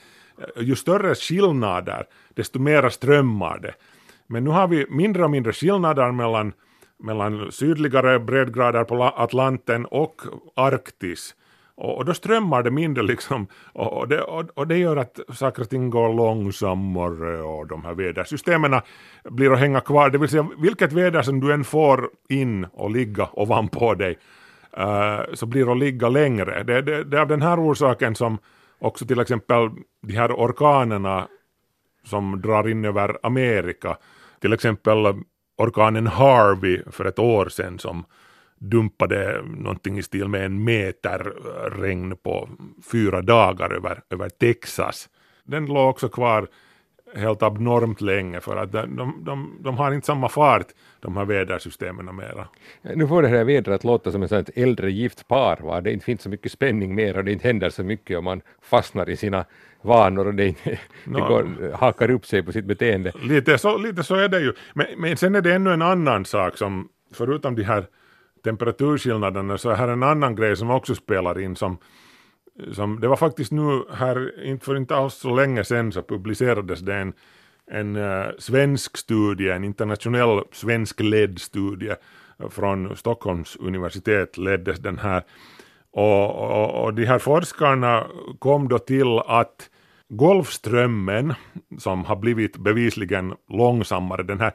Ju 0.56 0.76
större 0.76 1.16
skillnader, 1.16 2.06
desto 2.34 2.60
mera 2.60 2.90
strömmar 2.90 3.60
det. 3.60 3.74
Men 4.28 4.44
nu 4.44 4.50
har 4.50 4.68
vi 4.68 4.86
mindre 4.90 5.24
och 5.24 5.32
mindre 5.32 5.54
skillnader 5.54 6.12
mellan 6.12 6.54
mellan 7.04 7.52
sydligare 7.52 8.20
breddgrader 8.20 8.84
på 8.84 9.04
Atlanten 9.04 9.86
och 9.86 10.22
Arktis. 10.56 11.36
Och, 11.76 11.98
och 11.98 12.06
då 12.06 12.14
strömmar 12.14 12.64
det 12.64 12.72
mindre 12.72 13.04
liksom 13.04 13.48
och, 13.74 13.98
och, 13.98 14.08
det, 14.08 14.22
och, 14.22 14.46
och, 14.54 14.68
det 14.68 14.78
gör 14.78 14.98
att 14.98 15.20
saker 15.34 15.62
och 15.62 15.70
ting 15.70 15.90
går 15.90 16.14
långsammare 16.14 17.42
och 17.42 17.68
de 17.68 17.86
här 17.86 17.94
vädersystemen 17.94 18.82
blir 19.24 19.54
att 19.54 19.60
hänga 19.60 19.80
kvar. 19.80 20.10
Det 20.10 20.18
vill 20.18 20.30
säga 20.30 20.48
vilket 20.58 20.92
väder 20.92 21.22
som 21.22 21.40
du 21.40 21.54
än 21.54 21.64
får 21.64 22.10
in 22.30 22.66
och 22.66 22.92
ligga 22.92 23.30
ovanpå 23.34 23.94
dig 23.94 24.18
uh, 24.78 25.34
så 25.34 25.46
blir 25.46 25.66
det 25.66 25.72
att 25.72 25.78
ligga 25.78 26.10
längre. 26.10 26.64
Det, 26.64 26.82
det, 26.82 27.04
det 27.04 27.18
är 27.18 27.22
av 27.22 27.28
den 27.28 27.42
här 27.42 27.60
orsaken 27.60 28.16
som 28.16 28.38
också 28.80 29.06
till 29.06 29.20
exempel 29.20 29.70
de 30.02 30.14
här 30.14 30.32
orkanerna 30.32 31.28
som 32.06 32.42
drar 32.42 32.70
in 32.70 32.86
över 32.86 33.18
Amerika, 33.24 33.98
till 34.40 34.54
exempel 34.54 34.98
orkanen 35.58 36.08
Harvey 36.08 36.84
för 36.92 37.06
ett 37.06 37.20
år 37.20 37.50
sedan 37.50 37.80
som 37.80 38.06
dumpade 38.64 39.42
någonting 39.44 39.98
i 39.98 40.04
stil 40.04 40.28
med 40.28 40.46
en 40.46 40.64
meter 40.64 41.34
regn 41.70 42.18
på 42.24 42.50
fyra 42.92 43.22
dagar 43.22 43.74
över, 43.74 44.02
över 44.10 44.30
Texas. 44.30 45.10
Den 45.44 45.66
låg 45.66 45.90
också 45.90 46.10
kvar 46.10 46.48
helt 47.16 47.44
abnormt 47.44 48.02
länge 48.02 48.42
för 48.42 48.58
att 48.58 48.72
de, 48.72 48.96
de, 48.96 49.24
de, 49.26 49.58
de 49.60 49.78
har 49.78 49.92
inte 49.92 50.06
samma 50.06 50.30
fart 50.30 50.68
de 51.00 51.18
här 51.18 51.26
vädersystemen 51.26 52.16
mera. 52.16 52.48
Nu 52.96 53.08
får 53.08 53.22
det 53.22 53.28
här 53.28 53.44
vädret 53.44 53.84
låta 53.84 54.12
som 54.12 54.24
ett 54.24 54.50
äldre 54.56 54.92
gift 54.92 55.28
par, 55.28 55.58
va? 55.62 55.82
det 55.82 55.92
inte 55.92 56.06
finns 56.06 56.22
så 56.22 56.30
mycket 56.30 56.52
spänning 56.52 56.96
mer 56.96 57.18
och 57.18 57.24
det 57.24 57.32
inte 57.32 57.48
händer 57.48 57.70
så 57.70 57.84
mycket 57.84 58.18
om 58.18 58.24
man 58.24 58.42
fastnar 58.62 59.10
i 59.10 59.18
sina 59.18 59.46
vanor 59.82 60.28
och 60.28 60.34
det, 60.34 60.48
inte, 60.48 60.80
no. 61.04 61.14
det 61.14 61.20
går, 61.20 61.72
hakar 61.74 62.12
upp 62.12 62.26
sig 62.26 62.44
på 62.44 62.52
sitt 62.52 62.66
beteende. 62.66 63.12
Lite 63.24 63.58
så, 63.58 63.78
lite 63.78 64.04
så 64.04 64.16
är 64.16 64.30
det 64.30 64.40
ju. 64.40 64.54
Men, 64.74 64.88
men 64.98 65.18
sen 65.18 65.36
är 65.36 65.42
det 65.42 65.54
ännu 65.54 65.74
en 65.74 65.82
annan 65.82 66.26
sak 66.26 66.58
som, 66.58 66.90
förutom 67.14 67.56
de 67.56 67.64
här 67.64 67.86
temperaturskillnaderna, 68.44 69.58
så 69.58 69.70
är 69.70 69.76
här 69.76 69.88
en 69.88 70.04
annan 70.04 70.36
grej 70.36 70.56
som 70.56 70.70
också 70.70 70.96
spelar 70.96 71.40
in 71.40 71.56
som, 71.56 71.78
som 72.72 73.00
det 73.00 73.08
var 73.08 73.16
faktiskt 73.16 73.52
nu 73.52 73.84
här, 73.94 74.46
inte 74.46 74.66
för 74.66 74.78
inte 74.78 74.96
alls 74.96 75.14
så 75.14 75.36
länge 75.36 75.64
sedan 75.64 75.92
så 75.92 76.04
publicerades 76.04 76.80
det 76.80 76.96
en, 76.96 77.14
en 77.72 77.96
uh, 77.96 78.26
svensk 78.40 78.98
studie, 78.98 79.50
en 79.50 79.64
internationell 79.64 80.42
svensk-ledd 80.52 81.40
studie 81.40 81.96
från 82.50 82.96
Stockholms 82.96 83.56
universitet 83.56 84.38
leddes 84.38 84.80
den 84.80 84.98
här. 84.98 85.24
Och, 85.92 86.36
och, 86.36 86.84
och 86.84 86.94
de 86.94 87.06
här 87.06 87.20
forskarna 87.20 88.08
kom 88.40 88.68
då 88.68 88.80
till 88.80 89.20
att 89.20 89.70
Golfströmmen, 90.10 91.34
som 91.78 92.06
har 92.06 92.16
blivit 92.16 92.58
bevisligen 92.58 93.34
långsammare, 93.50 94.24
den 94.24 94.40
här 94.40 94.52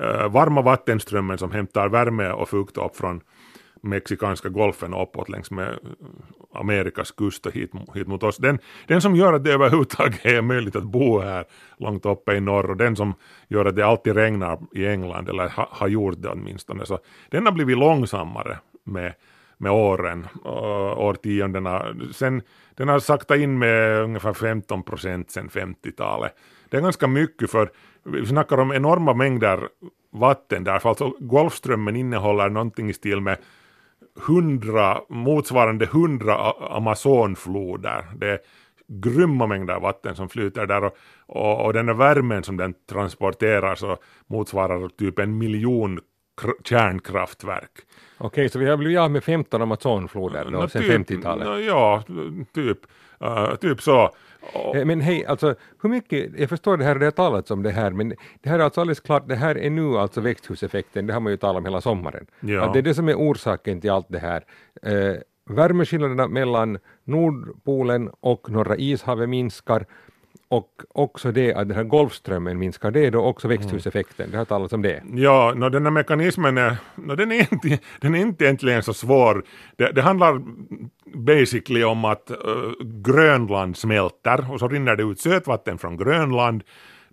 Eh, 0.00 0.28
varma 0.28 0.62
vattenströmmen 0.62 1.38
som 1.38 1.50
hämtar 1.50 1.88
värme 1.88 2.30
och 2.30 2.48
fukt 2.48 2.76
upp 2.78 2.96
från 2.96 3.20
mexikanska 3.82 4.48
golfen 4.48 4.94
och 4.94 5.02
uppåt 5.02 5.28
längs 5.28 5.50
med 5.50 5.68
eh, 5.68 5.78
Amerikas 6.54 7.10
kust 7.10 7.46
och 7.46 7.52
hit, 7.52 7.70
hit 7.94 8.06
mot 8.06 8.22
oss. 8.22 8.36
Den, 8.36 8.58
den 8.86 9.00
som 9.00 9.16
gör 9.16 9.32
att 9.32 9.44
det 9.44 9.52
överhuvudtaget 9.52 10.26
är 10.26 10.42
möjligt 10.42 10.76
att 10.76 10.84
bo 10.84 11.20
här 11.20 11.44
långt 11.78 12.06
uppe 12.06 12.34
i 12.34 12.40
norr 12.40 12.70
och 12.70 12.76
den 12.76 12.96
som 12.96 13.14
gör 13.48 13.64
att 13.64 13.76
det 13.76 13.86
alltid 13.86 14.16
regnar 14.16 14.58
i 14.72 14.86
England, 14.86 15.28
eller 15.28 15.48
ha, 15.48 15.68
har 15.70 15.88
gjort 15.88 16.22
det 16.22 16.28
åtminstone, 16.28 16.86
så 16.86 16.98
den 17.30 17.46
har 17.46 17.52
blivit 17.52 17.78
långsammare 17.78 18.58
med 18.84 19.14
med 19.62 19.72
åren, 19.72 20.26
och 20.42 21.04
årtiondena. 21.04 21.94
Sen, 22.12 22.42
den 22.74 22.88
har 22.88 22.98
saktat 22.98 23.38
in 23.38 23.58
med 23.58 24.02
ungefär 24.02 24.32
15 24.32 24.82
procent 24.82 25.30
sedan 25.30 25.48
50-talet. 25.48 26.32
Det 26.72 26.78
är 26.78 26.82
ganska 26.82 27.06
mycket 27.06 27.50
för 27.50 27.70
vi 28.04 28.26
snackar 28.26 28.58
om 28.58 28.72
enorma 28.72 29.14
mängder 29.14 29.68
vatten 30.10 30.64
där, 30.64 30.78
för 30.78 30.88
alltså 30.88 31.12
Golfströmmen 31.20 31.96
innehåller 31.96 32.48
någonting 32.48 32.90
i 32.90 32.92
stil 32.92 33.20
med 33.20 33.38
100, 34.28 35.00
motsvarande 35.08 35.84
100 35.84 36.52
Amazonfloder. 36.70 38.04
Det 38.16 38.30
är 38.30 38.38
grymma 38.88 39.46
mängder 39.46 39.80
vatten 39.80 40.16
som 40.16 40.28
flyter 40.28 40.66
där 40.66 40.84
och, 40.84 40.96
och, 41.26 41.64
och 41.64 41.72
den 41.72 41.86
där 41.86 41.94
värmen 41.94 42.42
som 42.42 42.56
den 42.56 42.74
transporterar 42.90 43.74
så 43.74 43.96
motsvarar 44.26 44.88
typ 44.88 45.18
en 45.18 45.38
miljon 45.38 46.00
kärnkraftverk. 46.64 47.70
Okej, 48.18 48.48
så 48.48 48.58
vi 48.58 48.70
har 48.70 48.76
blivit 48.76 48.98
av 48.98 49.10
med 49.10 49.24
15 49.24 49.62
Amazonfloder 49.62 50.50
då, 50.50 50.68
sedan 50.68 51.04
typ, 51.04 51.10
50-talet? 51.10 51.64
Ja, 51.66 52.02
typ, 52.54 52.78
uh, 53.24 53.54
typ 53.54 53.82
så. 53.82 54.10
Eh, 54.74 54.84
men 54.84 55.00
hej, 55.00 55.26
alltså 55.26 55.54
hur 55.82 55.90
mycket, 55.90 56.30
jag 56.38 56.48
förstår 56.48 56.76
det 56.76 56.84
här, 56.84 56.94
det 56.94 57.04
har 57.04 57.10
talats 57.10 57.50
om 57.50 57.62
det 57.62 57.70
här, 57.70 57.90
men 57.90 58.08
det 58.42 58.50
här 58.50 58.58
är 58.58 58.62
alltså 58.62 58.80
alldeles 58.80 59.00
klart, 59.00 59.28
det 59.28 59.36
här 59.36 59.58
är 59.58 59.70
nu 59.70 59.98
alltså 59.98 60.20
växthuseffekten, 60.20 61.06
det 61.06 61.12
har 61.12 61.20
man 61.20 61.32
ju 61.32 61.36
talat 61.36 61.56
om 61.56 61.64
hela 61.64 61.80
sommaren. 61.80 62.26
Ja. 62.40 62.64
Att 62.64 62.72
det 62.72 62.78
är 62.78 62.82
det 62.82 62.94
som 62.94 63.08
är 63.08 63.14
orsaken 63.14 63.80
till 63.80 63.90
allt 63.90 64.06
det 64.08 64.18
här. 64.18 64.44
Eh, 64.82 65.16
värmeskillnaderna 65.46 66.28
mellan 66.28 66.78
Nordpolen 67.04 68.10
och 68.20 68.50
norra 68.50 68.76
ishavet 68.76 69.28
minskar 69.28 69.86
och 70.52 70.82
också 70.88 71.32
det 71.32 71.54
att 71.54 71.68
den 71.68 71.76
här 71.76 71.84
Golfströmmen 71.84 72.58
minskar, 72.58 72.90
det 72.90 73.06
är 73.06 73.10
då 73.10 73.20
också 73.20 73.48
växthuseffekten, 73.48 74.30
det 74.30 74.38
har 74.38 74.44
talats 74.44 74.72
om 74.72 74.82
det. 74.82 75.02
Ja, 75.14 75.52
no, 75.56 75.68
den 75.68 75.84
här 75.84 75.90
mekanismen 75.90 76.58
är, 76.58 76.76
no, 76.94 77.14
den, 77.14 77.32
är 77.32 77.52
inte, 77.52 77.78
den 78.00 78.14
är 78.14 78.18
inte 78.18 78.44
egentligen 78.44 78.82
så 78.82 78.94
svår. 78.94 79.44
Det, 79.76 79.92
det 79.92 80.02
handlar 80.02 80.42
basically 81.14 81.84
om 81.84 82.04
att 82.04 82.30
uh, 82.30 82.72
Grönland 82.80 83.76
smälter 83.76 84.52
och 84.52 84.58
så 84.58 84.68
rinner 84.68 84.96
det 84.96 85.02
ut 85.02 85.20
sötvatten 85.20 85.78
från 85.78 85.96
Grönland. 85.96 86.62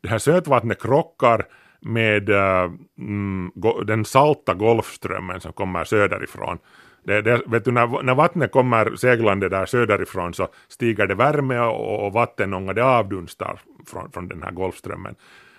Det 0.02 0.10
här 0.10 0.18
sötvattnet 0.18 0.82
krockar 0.82 1.46
med 1.82 2.30
uh, 2.30 2.72
mm, 3.00 3.52
den 3.88 4.06
salta 4.06 4.54
Golfströmmen 4.54 5.42
som 5.42 5.54
kommer 5.54 5.84
söderifrån. 5.84 6.58
Det, 7.04 7.22
det, 7.22 7.42
vet 7.48 7.66
du, 7.66 7.72
när, 7.72 8.04
när 8.04 8.16
vattnet 8.16 8.52
kommer 8.52 8.96
seglande 8.96 9.50
där 9.50 9.66
söderifrån 9.66 10.34
så 10.34 10.48
stiger 10.68 11.08
det 11.08 11.16
värme 11.16 11.60
och, 11.60 12.06
och 12.06 12.14
vattenånga 12.14 12.74
det 12.74 12.84
avdunstar 12.84 13.60
från, 13.88 14.12
från 14.12 14.28
den 14.28 14.44
här 14.44 14.52
Golfströmmen. 14.52 15.16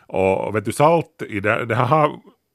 Och, 0.07 0.57
vet 0.57 0.65
du, 0.65 0.73
salt 0.73 1.23
i 1.29 1.41
det, 1.41 1.65
det 1.65 1.75
här 1.75 2.11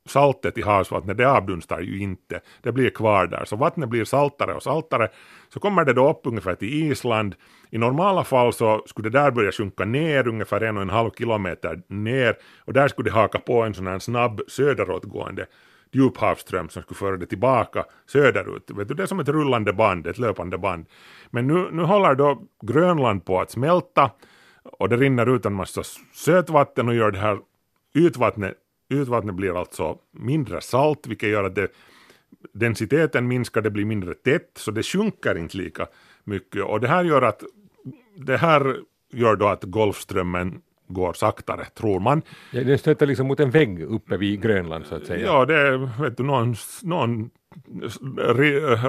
saltet 0.05 0.57
i 0.57 0.61
havsvattnet, 0.61 1.17
det 1.17 1.29
avdunstar 1.29 1.79
ju 1.79 1.99
inte, 1.99 2.41
det 2.61 2.71
blir 2.71 2.89
kvar 2.89 3.27
där. 3.27 3.45
Så 3.45 3.55
vattnet 3.55 3.89
blir 3.89 4.05
saltare 4.05 4.53
och 4.53 4.63
saltare, 4.63 5.09
så 5.49 5.59
kommer 5.59 5.85
det 5.85 5.93
då 5.93 6.09
upp 6.09 6.21
ungefär 6.23 6.55
till 6.55 6.91
Island. 6.91 7.35
I 7.69 7.77
normala 7.77 8.23
fall 8.23 8.53
så 8.53 8.83
skulle 8.85 9.09
det 9.09 9.19
där 9.19 9.31
börja 9.31 9.51
sjunka 9.51 9.85
ner 9.85 10.27
ungefär 10.27 10.61
en 10.61 10.77
och 10.77 10.83
en 10.83 10.89
halv 10.89 11.11
kilometer 11.17 11.81
ner 11.87 12.37
och 12.65 12.73
där 12.73 12.87
skulle 12.87 13.09
det 13.09 13.15
haka 13.15 13.39
på 13.39 13.63
en 13.63 13.73
sån 13.73 13.87
här 13.87 13.99
snabb 13.99 14.41
söderåtgående 14.47 15.45
djuphavsström 15.95 16.69
som 16.69 16.81
skulle 16.81 16.97
föra 16.97 17.17
det 17.17 17.25
tillbaka 17.25 17.85
söderut. 18.05 18.71
Vet 18.71 18.87
du, 18.87 18.93
det 18.93 19.03
är 19.03 19.07
som 19.07 19.19
ett 19.19 19.29
rullande 19.29 19.73
band, 19.73 20.07
ett 20.07 20.17
löpande 20.17 20.57
band. 20.57 20.85
Men 21.29 21.47
nu, 21.47 21.69
nu 21.71 21.83
håller 21.83 22.15
då 22.15 22.41
Grönland 22.61 23.25
på 23.25 23.41
att 23.41 23.51
smälta 23.51 24.11
och 24.63 24.89
det 24.89 24.97
rinner 24.97 25.35
ut 25.35 25.45
en 25.45 25.53
massa 25.53 25.83
sötvatten 26.13 26.87
och 26.87 26.95
gör 26.95 27.11
det 27.11 27.19
här 27.19 27.39
ytvattnet, 27.95 28.53
ytvattnet 28.89 29.35
blir 29.35 29.59
alltså 29.59 29.97
mindre 30.11 30.61
salt 30.61 31.07
vilket 31.07 31.29
gör 31.29 31.43
att 31.43 31.55
det, 31.55 31.67
densiteten 32.53 33.27
minskar, 33.27 33.61
det 33.61 33.71
blir 33.71 33.85
mindre 33.85 34.13
tätt 34.13 34.51
så 34.57 34.71
det 34.71 34.83
sjunker 34.83 35.37
inte 35.37 35.57
lika 35.57 35.87
mycket 36.23 36.63
och 36.63 36.79
det 36.79 36.87
här 36.87 37.03
gör 37.03 37.21
att 37.21 37.43
det 38.17 38.37
här 38.37 38.77
gör 39.13 39.35
då 39.35 39.47
att 39.47 39.63
Golfströmmen 39.63 40.61
går 40.87 41.13
saktare, 41.13 41.65
tror 41.65 41.99
man. 41.99 42.21
Ja, 42.51 42.63
den 42.63 42.77
stöter 42.77 43.05
liksom 43.05 43.27
mot 43.27 43.39
en 43.39 43.51
vägg 43.51 43.81
uppe 43.81 44.17
vid 44.17 44.41
Grönland 44.41 44.85
så 44.85 44.95
att 44.95 45.05
säga. 45.05 45.25
Ja, 45.25 45.45
det 45.45 45.55
är, 45.55 46.01
vet 46.01 46.17
du, 46.17 46.23
någon, 46.23 46.55
någon 46.83 47.29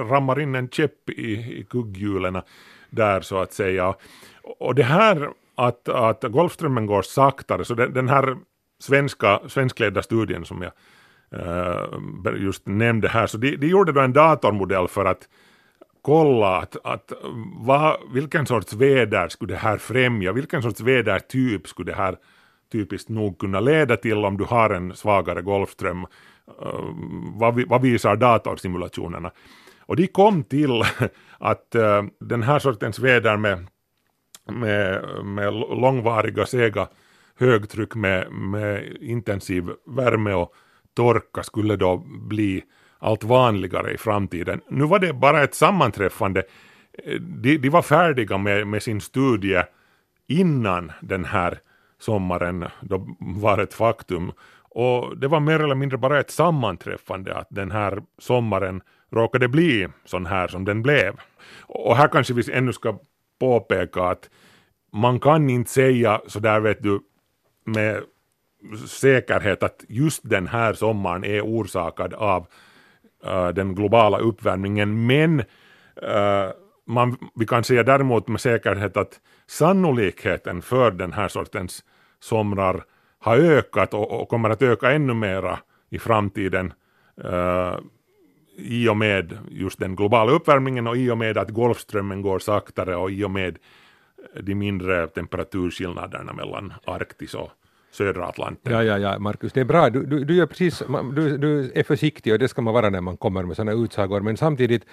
rammar 0.09 0.39
in 0.39 0.55
en 0.55 0.69
käpp 0.69 1.09
i, 1.09 1.31
i 1.31 1.65
kugghjulen 1.69 2.41
där 2.89 3.21
så 3.21 3.37
att 3.37 3.53
säga. 3.53 3.95
Och 4.59 4.75
det 4.75 4.83
här 4.83 5.29
att, 5.55 5.89
att 5.89 6.23
Golfströmmen 6.23 6.85
går 6.85 7.01
saktare, 7.01 7.65
så 7.65 7.73
den, 7.73 7.93
den 7.93 8.09
här 8.09 8.37
svenska, 8.79 9.39
svenskledda 9.47 10.03
studien 10.03 10.45
som 10.45 10.61
jag 10.61 10.71
uh, 11.33 12.43
just 12.43 12.67
nämnde 12.67 13.07
här, 13.07 13.27
så 13.27 13.37
de, 13.37 13.55
de 13.55 13.67
gjorde 13.67 13.91
då 13.91 14.01
en 14.01 14.13
datormodell 14.13 14.87
för 14.87 15.05
att 15.05 15.29
kolla 16.07 16.57
att, 16.57 16.75
äh, 16.75 16.91
att 16.91 17.11
va, 17.65 17.97
vilken 18.13 18.45
sorts 18.45 18.73
väder 18.73 19.27
skulle 19.27 19.53
det 19.53 19.59
här 19.59 19.77
främja, 19.77 20.31
vilken 20.31 20.61
sorts 20.61 20.81
vädertyp 20.81 21.67
skulle 21.67 21.91
det 21.91 21.97
här 21.97 22.17
typiskt 22.71 23.09
nog 23.09 23.39
kunna 23.39 23.59
leda 23.59 23.97
till 23.97 24.25
om 24.25 24.37
du 24.37 24.43
har 24.43 24.69
en 24.69 24.95
svagare 24.95 25.41
golfström. 25.41 26.05
Uh, 26.61 26.89
vad, 27.35 27.67
vad 27.67 27.81
visar 27.81 28.15
datorsimulationerna? 28.15 29.31
Och 29.79 29.95
de 29.95 30.07
kom 30.07 30.43
till 30.43 30.83
att 31.39 31.75
uh, 31.75 32.03
den 32.19 32.43
här 32.43 32.59
sortens 32.59 32.99
väder 32.99 33.37
med, 33.37 33.67
med, 34.51 35.03
med 35.25 35.53
långvariga 35.53 36.45
sega 36.45 36.87
högtryck 37.39 37.95
med, 37.95 38.31
med 38.31 38.97
intensiv 39.01 39.69
värme 39.85 40.33
och 40.33 40.53
torka 40.95 41.43
skulle 41.43 41.75
då 41.75 41.97
bli 42.07 42.63
allt 42.99 43.23
vanligare 43.23 43.93
i 43.93 43.97
framtiden. 43.97 44.61
Nu 44.69 44.85
var 44.85 44.99
det 44.99 45.13
bara 45.13 45.43
ett 45.43 45.55
sammanträffande. 45.55 46.43
Eh, 47.03 47.21
de, 47.21 47.57
de 47.57 47.69
var 47.69 47.81
färdiga 47.81 48.37
med, 48.37 48.67
med 48.67 48.83
sin 48.83 49.01
studie 49.01 49.63
innan 50.27 50.91
den 51.01 51.25
här 51.25 51.59
sommaren 51.99 52.65
då 52.81 53.07
var 53.19 53.57
ett 53.57 53.73
faktum. 53.73 54.31
Och 54.59 55.17
det 55.17 55.27
var 55.27 55.39
mer 55.39 55.59
eller 55.59 55.75
mindre 55.75 55.97
bara 55.97 56.19
ett 56.19 56.31
sammanträffande 56.31 57.35
att 57.35 57.47
den 57.49 57.71
här 57.71 58.01
sommaren 58.19 58.81
råkade 59.11 59.47
bli 59.47 59.87
sån 60.05 60.25
här 60.25 60.47
som 60.47 60.65
den 60.65 60.81
blev. 60.81 61.13
Och 61.61 61.97
här 61.97 62.07
kanske 62.07 62.33
vi 62.33 62.51
ännu 62.51 62.73
ska 62.73 62.99
påpeka 63.39 64.03
att 64.03 64.29
man 64.93 65.19
kan 65.19 65.49
inte 65.49 65.71
säga 65.71 66.21
så 66.27 66.39
där 66.39 66.59
vet 66.59 66.83
du 66.83 66.99
med 67.65 68.03
säkerhet 68.87 69.63
att 69.63 69.85
just 69.87 70.29
den 70.29 70.47
här 70.47 70.73
sommaren 70.73 71.23
är 71.23 71.41
orsakad 71.41 72.13
av 72.13 72.47
uh, 73.25 73.47
den 73.47 73.75
globala 73.75 74.17
uppvärmningen, 74.17 75.05
men 75.05 75.39
uh, 75.39 76.51
man, 76.85 77.17
vi 77.35 77.45
kan 77.45 77.63
säga 77.63 77.83
däremot 77.83 78.27
med 78.27 78.41
säkerhet 78.41 78.97
att 78.97 79.19
sannolikheten 79.47 80.61
för 80.61 80.91
den 80.91 81.13
här 81.13 81.27
sortens 81.27 81.83
somrar 82.19 82.83
har 83.19 83.37
ökat 83.37 83.93
och, 83.93 84.21
och 84.21 84.29
kommer 84.29 84.49
att 84.49 84.61
öka 84.61 84.91
ännu 84.91 85.13
mera 85.13 85.59
i 85.89 85.99
framtiden 85.99 86.73
uh, 87.25 87.77
i 88.57 88.87
och 88.87 88.97
med 88.97 89.37
just 89.51 89.79
den 89.79 89.95
globala 89.95 90.31
uppvärmningen 90.31 90.87
och 90.87 90.97
i 90.97 91.09
och 91.09 91.17
med 91.17 91.37
att 91.37 91.49
Golfströmmen 91.49 92.21
går 92.21 92.39
saktare 92.39 92.95
och 92.95 93.11
i 93.11 93.23
och 93.23 93.31
med 93.31 93.57
de 94.41 94.55
mindre 94.55 95.07
temperaturskillnaderna 95.07 96.33
mellan 96.33 96.73
Arktis 96.85 97.33
och 97.33 97.51
södra 97.91 98.27
Atlanten. 98.27 98.73
Ja, 98.73 98.83
ja, 98.83 98.97
ja, 98.97 99.19
Markus, 99.19 99.53
det 99.53 99.61
är 99.61 99.65
bra. 99.65 99.89
Du, 99.89 100.05
du, 100.05 100.25
du, 100.25 100.35
gör 100.35 100.45
precis, 100.45 100.83
du, 101.15 101.37
du 101.37 101.71
är 101.75 101.83
försiktig 101.83 102.33
och 102.33 102.39
det 102.39 102.47
ska 102.47 102.61
man 102.61 102.73
vara 102.73 102.89
när 102.89 103.01
man 103.01 103.17
kommer 103.17 103.43
med 103.43 103.55
sådana 103.55 103.83
utsagor, 103.83 104.21
men 104.21 104.37
samtidigt 104.37 104.85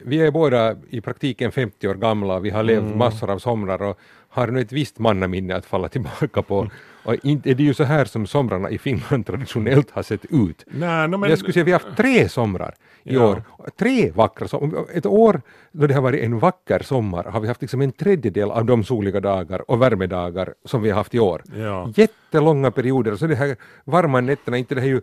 vi 0.00 0.20
är 0.20 0.30
båda 0.30 0.76
i 0.90 1.00
praktiken 1.00 1.52
50 1.52 1.88
år 1.88 1.94
gamla, 1.94 2.40
vi 2.40 2.50
har 2.50 2.62
levt 2.62 2.82
mm. 2.82 2.98
massor 2.98 3.30
av 3.30 3.38
somrar 3.38 3.82
och 3.82 3.98
har 4.28 4.46
nu 4.46 4.60
ett 4.60 4.72
visst 4.72 4.98
mannaminne 4.98 5.56
att 5.56 5.66
falla 5.66 5.88
tillbaka 5.88 6.42
på. 6.42 6.70
Och 7.04 7.16
inte 7.22 7.50
är 7.50 7.54
det 7.54 7.62
ju 7.62 7.74
så 7.74 7.84
här 7.84 8.04
som 8.04 8.26
somrarna 8.26 8.70
i 8.70 8.78
Finland 8.78 9.26
traditionellt 9.26 9.90
har 9.90 10.02
sett 10.02 10.24
ut. 10.24 10.64
Nej, 10.66 11.08
no, 11.08 11.16
men... 11.16 11.30
Jag 11.30 11.38
skulle 11.38 11.52
säga 11.52 11.64
vi 11.64 11.72
har 11.72 11.80
haft 11.80 11.96
tre 11.96 12.28
somrar 12.28 12.74
i 13.04 13.14
ja. 13.14 13.30
år. 13.30 13.42
Tre 13.78 14.10
vackra 14.10 14.48
somrar. 14.48 14.84
Ett 14.94 15.06
år 15.06 15.40
då 15.72 15.86
det 15.86 15.94
har 15.94 16.02
varit 16.02 16.22
en 16.22 16.38
vacker 16.38 16.82
sommar 16.82 17.24
har 17.24 17.40
vi 17.40 17.48
haft 17.48 17.60
liksom 17.60 17.80
en 17.80 17.92
tredjedel 17.92 18.50
av 18.50 18.64
de 18.64 18.84
soliga 18.84 19.20
dagar 19.20 19.70
och 19.70 19.82
värmedagar 19.82 20.54
som 20.64 20.82
vi 20.82 20.90
har 20.90 20.96
haft 20.96 21.14
i 21.14 21.18
år. 21.18 21.42
Ja. 21.56 21.92
Jättelånga 21.96 22.70
perioder, 22.70 23.16
så 23.16 23.26
det 23.26 23.34
här 23.34 23.56
varma 23.84 24.20
nätterna, 24.20 24.58
inte 24.58 24.74
det 24.74 24.80
här 24.80 24.88
ju 24.88 25.00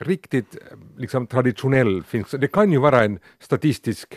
riktigt 0.00 0.56
liksom 0.96 1.26
traditionell 1.26 2.02
finsk, 2.02 2.40
det 2.40 2.48
kan 2.48 2.72
ju 2.72 2.78
vara 2.78 3.04
en 3.04 3.18
statistisk 3.38 4.14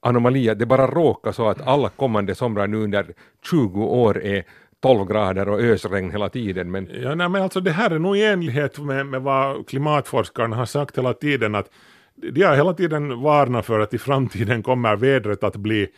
anomali 0.00 0.54
det 0.54 0.66
bara 0.66 0.86
råkar 0.86 1.32
så 1.32 1.48
att 1.48 1.66
alla 1.66 1.88
kommande 1.88 2.34
somrar 2.34 2.66
nu 2.66 2.76
under 2.76 3.14
20 3.44 3.84
år 3.84 4.22
är 4.22 4.44
12 4.80 5.08
grader 5.08 5.48
och 5.48 5.60
ösregn 5.60 6.10
hela 6.10 6.28
tiden. 6.28 6.70
Men... 6.70 6.88
Ja, 7.02 7.14
nej, 7.14 7.28
men 7.28 7.42
alltså 7.42 7.60
det 7.60 7.70
här 7.70 7.90
är 7.90 7.98
nog 7.98 8.16
i 8.16 8.24
enlighet 8.24 8.78
med, 8.78 9.06
med 9.06 9.22
vad 9.22 9.68
klimatforskarna 9.68 10.56
har 10.56 10.66
sagt 10.66 10.98
hela 10.98 11.14
tiden 11.14 11.54
att 11.54 11.70
de 12.14 12.42
har 12.42 12.56
hela 12.56 12.74
tiden 12.74 13.20
varnat 13.20 13.66
för 13.66 13.80
att 13.80 13.94
i 13.94 13.98
framtiden 13.98 14.62
kommer 14.62 14.96
vädret 14.96 15.44
att 15.44 15.56
bli 15.56 15.88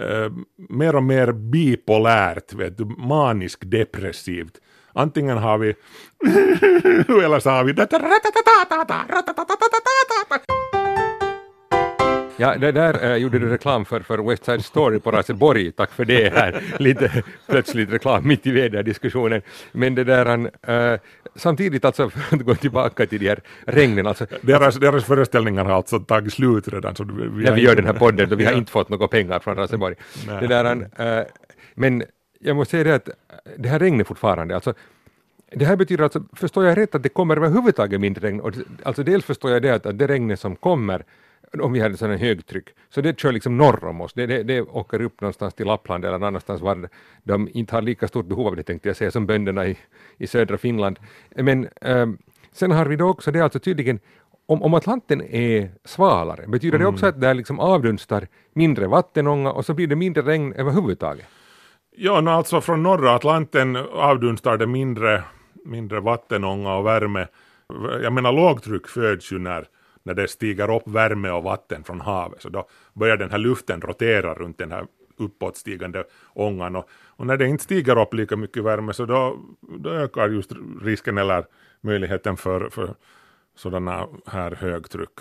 eh, 0.00 0.32
mer 0.56 0.96
och 0.96 1.02
mer 1.02 1.32
bipolärt, 1.32 2.54
vet 2.54 2.78
du, 2.78 2.84
manisk 2.84 3.62
depressivt. 3.64 4.60
Antingen 4.94 5.38
har 5.38 5.58
vi 5.58 5.68
eller 7.24 7.40
så 7.40 7.50
har 7.50 7.64
vi 7.64 7.72
Ja, 12.36 12.56
det 12.56 12.72
där 12.72 13.04
äh, 13.04 13.16
gjorde 13.16 13.38
du 13.38 13.48
reklam 13.48 13.84
för, 13.84 14.00
för 14.00 14.18
West 14.18 14.44
Side 14.44 14.64
Story 14.64 15.00
på 15.00 15.10
Raseborg, 15.10 15.72
tack 15.72 15.92
för 15.92 16.04
det 16.04 16.32
här. 16.32 16.62
Lite 16.78 17.22
plötsligt 17.46 17.92
reklam 17.92 18.28
mitt 18.28 18.46
i 18.46 18.50
väderdiskussionen. 18.50 19.42
Men 19.72 19.94
det 19.94 20.04
där, 20.04 20.26
han, 20.26 20.46
äh, 20.46 21.00
samtidigt 21.34 21.84
alltså, 21.84 22.10
för 22.10 22.36
att 22.36 22.42
gå 22.42 22.54
tillbaka 22.54 23.06
till 23.06 23.20
de 23.20 23.28
här 23.28 23.40
regnen, 23.66 24.06
alltså. 24.06 24.26
Deras, 24.40 24.76
deras 24.76 25.04
föreställningar 25.04 25.64
har 25.64 25.72
alltså 25.72 25.98
tagit 25.98 26.32
slut 26.32 26.68
redan. 26.68 26.96
Så 26.96 27.04
vi, 27.04 27.28
vi 27.28 27.44
när 27.44 27.52
vi 27.52 27.62
gör 27.62 27.76
den 27.76 27.86
här 27.86 27.92
podden, 27.92 28.28
då 28.28 28.36
vi 28.36 28.44
har 28.44 28.52
inte 28.52 28.72
fått 28.72 28.88
några 28.88 29.08
pengar 29.08 29.38
från 29.38 29.56
Raseborg. 29.56 29.94
Det 30.40 30.46
där, 30.46 30.64
han, 30.64 30.82
äh, 30.82 31.24
men 31.74 32.02
jag 32.44 32.56
måste 32.56 32.70
säga 32.70 32.84
det 32.84 32.94
att 32.94 33.08
det 33.56 33.68
här 33.68 33.78
regnet 33.78 34.06
fortfarande, 34.06 34.54
alltså 34.54 34.74
det 35.50 35.64
här 35.64 35.76
betyder 35.76 36.04
alltså, 36.04 36.22
förstår 36.32 36.64
jag 36.64 36.78
rätt 36.78 36.94
att 36.94 37.02
det 37.02 37.08
kommer 37.08 37.36
överhuvudtaget 37.36 38.00
mindre 38.00 38.26
regn? 38.28 38.40
Och, 38.40 38.52
alltså 38.82 39.02
dels 39.02 39.24
förstår 39.24 39.50
jag 39.50 39.62
det 39.62 39.70
att, 39.70 39.86
att 39.86 39.98
det 39.98 40.06
regnet 40.06 40.40
som 40.40 40.56
kommer 40.56 41.04
om 41.60 41.72
vi 41.72 41.80
hade 41.80 41.96
sådana 41.96 42.16
högtryck, 42.16 42.68
så 42.90 43.00
det 43.00 43.20
kör 43.20 43.32
liksom 43.32 43.56
norr 43.56 43.84
om 43.84 44.00
oss, 44.00 44.12
det, 44.12 44.26
det, 44.26 44.42
det 44.42 44.60
åker 44.60 45.02
upp 45.02 45.20
någonstans 45.20 45.54
till 45.54 45.66
Lappland 45.66 46.04
eller 46.04 46.18
någonstans 46.18 46.60
var 46.60 46.88
de 47.22 47.48
inte 47.52 47.74
har 47.74 47.82
lika 47.82 48.08
stort 48.08 48.26
behov 48.26 48.46
av 48.46 48.56
det 48.56 48.62
tänkte 48.62 48.88
jag 48.88 48.96
säga 48.96 49.10
som 49.10 49.26
bönderna 49.26 49.66
i, 49.66 49.78
i 50.18 50.26
södra 50.26 50.58
Finland. 50.58 50.98
Men 51.36 51.68
ähm, 51.80 52.18
sen 52.52 52.70
har 52.70 52.86
vi 52.86 52.96
då 52.96 53.08
också 53.08 53.30
det 53.30 53.40
alltså 53.40 53.58
tydligen 53.58 54.00
om, 54.46 54.62
om 54.62 54.74
Atlanten 54.74 55.22
är 55.22 55.70
svalare, 55.84 56.46
betyder 56.46 56.78
det 56.78 56.86
också 56.86 57.06
mm. 57.06 57.14
att 57.14 57.20
det 57.20 57.34
liksom 57.34 57.60
avdunstar 57.60 58.28
mindre 58.52 58.86
vattenånga 58.86 59.52
och 59.52 59.64
så 59.64 59.74
blir 59.74 59.86
det 59.86 59.96
mindre 59.96 60.22
regn 60.22 60.52
överhuvudtaget? 60.52 61.26
Ja, 61.96 62.20
no, 62.20 62.30
alltså 62.30 62.60
från 62.60 62.82
norra 62.82 63.14
Atlanten 63.14 63.76
avdunstar 63.76 64.56
det 64.56 64.66
mindre, 64.66 65.24
mindre 65.64 66.00
vattenånga 66.00 66.74
och 66.74 66.86
värme. 66.86 67.26
Jag 68.02 68.12
menar 68.12 68.32
lågtryck 68.32 68.86
föds 68.86 69.32
ju 69.32 69.38
när 69.38 69.66
när 70.04 70.14
det 70.14 70.28
stiger 70.28 70.76
upp 70.76 70.88
värme 70.88 71.30
och 71.30 71.42
vatten 71.42 71.84
från 71.84 72.00
havet, 72.00 72.42
så 72.42 72.48
då 72.48 72.68
börjar 72.92 73.16
den 73.16 73.30
här 73.30 73.38
luften 73.38 73.80
rotera 73.80 74.34
runt 74.34 74.58
den 74.58 74.72
här 74.72 74.86
uppåtstigande 75.16 76.04
ångan 76.34 76.76
och, 76.76 76.88
och 77.06 77.26
när 77.26 77.36
det 77.36 77.48
inte 77.48 77.64
stiger 77.64 78.02
upp 78.02 78.14
lika 78.14 78.36
mycket 78.36 78.64
värme 78.64 78.92
så 78.92 79.06
då, 79.06 79.38
då 79.60 79.90
ökar 79.90 80.28
just 80.28 80.52
risken 80.82 81.18
eller 81.18 81.44
möjligheten 81.80 82.36
för, 82.36 82.68
för 82.68 82.94
sådana 83.56 84.06
här 84.26 84.50
högtryck. 84.50 85.20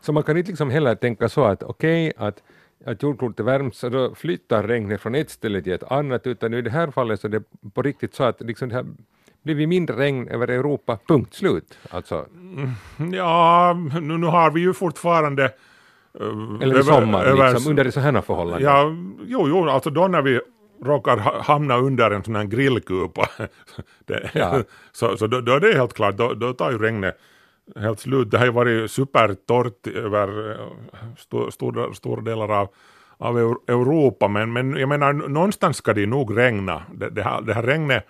Så 0.00 0.12
man 0.12 0.22
kan 0.22 0.36
inte 0.36 0.50
liksom 0.50 0.70
heller 0.70 0.94
tänka 0.94 1.28
så 1.28 1.44
att 1.44 1.62
okej, 1.62 2.12
okay, 2.16 2.28
att 2.28 2.42
att 2.84 3.02
jordklotet 3.02 3.46
värms 3.46 3.84
och 3.84 3.90
då 3.90 4.14
flyttar 4.14 4.62
regnet 4.62 5.00
från 5.00 5.14
ett 5.14 5.30
ställe 5.30 5.62
till 5.62 5.72
ett 5.72 5.92
annat, 5.92 6.26
utan 6.26 6.54
i 6.54 6.62
det 6.62 6.70
här 6.70 6.90
fallet 6.90 7.20
så 7.20 7.26
är 7.26 7.30
det 7.30 7.42
på 7.74 7.82
riktigt 7.82 8.14
så 8.14 8.24
att 8.24 8.40
liksom 8.40 8.68
det 8.68 8.74
här 8.74 8.86
blivit 9.42 9.68
mindre 9.68 9.96
regn 9.96 10.28
över 10.28 10.48
Europa, 10.48 10.98
punkt 11.06 11.34
slut. 11.34 11.78
Alltså. 11.90 12.26
Mm, 12.34 13.14
ja, 13.14 13.76
nu, 14.00 14.18
nu 14.18 14.26
har 14.26 14.50
vi 14.50 14.60
ju 14.60 14.72
fortfarande 14.72 15.52
Uh, 16.20 16.58
Eller 16.62 16.80
i 16.80 16.82
sommar, 16.82 17.24
över, 17.24 17.52
liksom, 17.52 17.70
under 17.70 17.90
sådana 17.90 18.22
förhållanden? 18.22 18.62
Ja, 18.62 18.96
jo, 19.26 19.48
jo, 19.48 19.68
alltså 19.68 19.90
då 19.90 20.08
när 20.08 20.22
vi 20.22 20.40
råkar 20.84 21.16
hamna 21.42 21.76
under 21.76 22.10
en 22.10 22.24
sån 22.24 22.36
här 22.36 22.44
grillkupa, 22.44 23.28
det, 24.04 24.30
ja. 24.34 24.62
så, 24.92 25.16
så 25.16 25.26
då, 25.26 25.40
då, 25.40 25.52
är 25.52 25.60
det 25.60 25.74
helt 25.74 25.94
klart, 25.94 26.16
då, 26.16 26.34
då 26.34 26.52
tar 26.52 26.70
ju 26.70 26.78
regnet 26.78 27.18
helt 27.76 28.00
slut. 28.00 28.30
Det 28.30 28.38
har 28.38 28.44
ju 28.44 28.52
varit 28.52 28.90
supertorrt 28.90 29.86
över 29.86 30.50
eh, 30.50 30.66
stora 31.16 31.50
stor, 31.50 31.72
stor, 31.72 31.92
stora 31.92 32.22
delar 32.22 32.60
av, 32.60 32.68
av 33.18 33.38
Europa, 33.38 34.28
men, 34.28 34.52
men 34.52 34.76
jag 34.76 34.88
menar 34.88 35.12
någonstans 35.12 35.76
ska 35.76 35.94
det 35.94 36.06
nog 36.06 36.38
regna. 36.38 36.82
Det, 36.94 37.10
det, 37.10 37.22
här, 37.22 37.40
det 37.42 37.54
här 37.54 37.62
regnet 37.62 38.06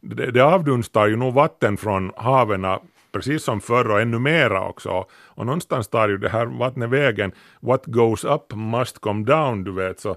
det, 0.00 0.30
det 0.30 0.40
avdunstar 0.40 1.06
ju 1.06 1.16
nog 1.16 1.34
vatten 1.34 1.76
från 1.76 2.12
haven 2.16 2.66
precis 3.12 3.44
som 3.44 3.60
förr 3.60 3.90
och 3.90 4.00
ännu 4.00 4.18
mera 4.18 4.68
också. 4.68 5.04
Och 5.10 5.46
någonstans 5.46 5.88
tar 5.88 6.08
ju 6.08 6.18
det 6.18 6.28
här 6.28 6.46
vattnet 6.46 6.90
vägen. 6.90 7.32
What 7.60 7.86
goes 7.86 8.24
up 8.24 8.54
must 8.54 8.98
come 8.98 9.24
down, 9.24 9.64
du 9.64 9.72
vet. 9.72 10.00
Så, 10.00 10.16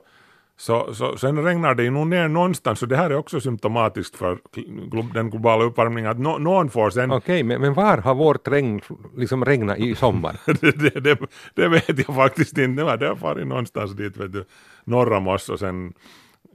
så, 0.58 0.94
så 0.94 1.18
sen 1.18 1.44
regnar 1.44 1.76
det 1.76 1.84
ju 1.84 1.92
nog 1.92 2.08
ner 2.08 2.28
någonstans, 2.28 2.80
så 2.80 2.86
det 2.86 2.98
här 2.98 3.10
är 3.10 3.16
också 3.16 3.40
symptomatiskt 3.42 4.16
för 4.16 4.38
den 5.14 5.30
globala 5.30 5.64
uppvärmningen, 5.64 6.12
att 6.12 6.20
no, 6.20 6.38
någon 6.38 6.70
får 6.70 6.90
sen... 6.90 7.12
Okej, 7.12 7.18
okay, 7.18 7.44
men, 7.44 7.62
men 7.62 7.74
var 7.74 7.98
har 7.98 8.16
vårt 8.16 8.48
regn 8.48 8.82
liksom 9.18 9.46
regnat 9.46 9.78
i 9.78 9.96
sommar? 9.96 10.36
det, 10.62 10.72
det, 10.72 11.00
det, 11.00 11.18
det, 11.54 11.68
vet 11.68 12.08
jag 12.08 12.16
faktiskt 12.16 12.58
inte, 12.58 12.98
det 12.98 13.08
har 13.08 13.16
farit 13.16 13.48
någonstans 13.48 13.92
dit, 13.92 14.18
vet 14.18 14.34
du, 14.34 14.46
norr 14.84 15.14
om 15.14 15.28
oss 15.28 15.50
och 15.50 15.60
sen 15.60 15.94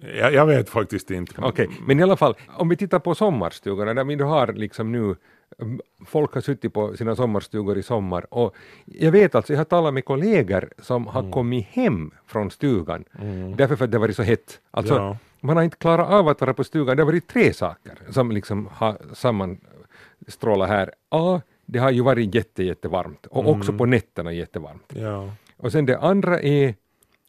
jag, 0.01 0.33
jag 0.33 0.47
vet 0.47 0.71
faktiskt 0.71 1.11
inte. 1.11 1.35
Okej, 1.39 1.67
okay. 1.67 1.79
men 1.87 2.01
i 2.01 2.03
alla 2.03 2.17
fall, 2.17 2.35
om 2.49 2.69
vi 2.69 2.77
tittar 2.77 2.99
på 2.99 3.15
sommarstugorna, 3.15 3.95
där 3.95 4.05
vi 4.05 4.23
har 4.23 4.53
liksom 4.53 4.93
nu 4.93 5.17
folk 6.07 6.35
har 6.35 6.41
suttit 6.41 6.73
på 6.73 6.97
sina 6.97 7.17
sommarstugor 7.17 7.79
i 7.79 7.83
sommar 7.83 8.35
och 8.35 8.55
jag 8.85 9.13
vet 9.13 9.35
alltså, 9.35 9.53
jag 9.53 9.61
har 9.61 9.65
talat 9.65 9.95
med 9.95 10.05
kollegor 10.05 10.71
som 10.79 11.07
har 11.07 11.21
mm. 11.21 11.33
kommit 11.33 11.67
hem 11.67 12.11
från 12.27 12.51
stugan 12.51 13.05
mm. 13.19 13.57
därför 13.57 13.77
för 13.77 13.85
att 13.85 13.91
det 13.91 13.99
varit 13.99 14.17
så 14.17 14.23
hett. 14.23 14.61
Alltså, 14.71 14.95
ja. 14.95 15.17
man 15.41 15.57
har 15.57 15.65
inte 15.65 15.77
klarat 15.77 16.11
av 16.11 16.29
att 16.29 16.41
vara 16.41 16.55
på 16.55 16.65
stugan, 16.65 16.97
det 16.97 17.03
har 17.03 17.07
varit 17.07 17.29
tre 17.29 17.53
saker 17.53 17.99
som 18.11 18.33
liksom 18.33 18.69
har 18.73 18.99
sammanstrålat 19.15 20.69
här. 20.69 20.93
A, 21.09 21.41
det 21.67 21.79
har 21.79 21.91
ju 21.91 22.03
varit 22.03 22.35
jätte, 22.35 22.65
jättevarmt 22.65 23.27
och 23.27 23.45
mm. 23.45 23.61
också 23.61 23.73
på 23.73 23.87
nätterna 23.87 24.33
jättevarmt. 24.33 24.93
Ja. 24.95 25.31
Och 25.57 25.73
sen 25.73 25.87
det 25.87 25.99
andra 25.99 26.41
är 26.41 26.75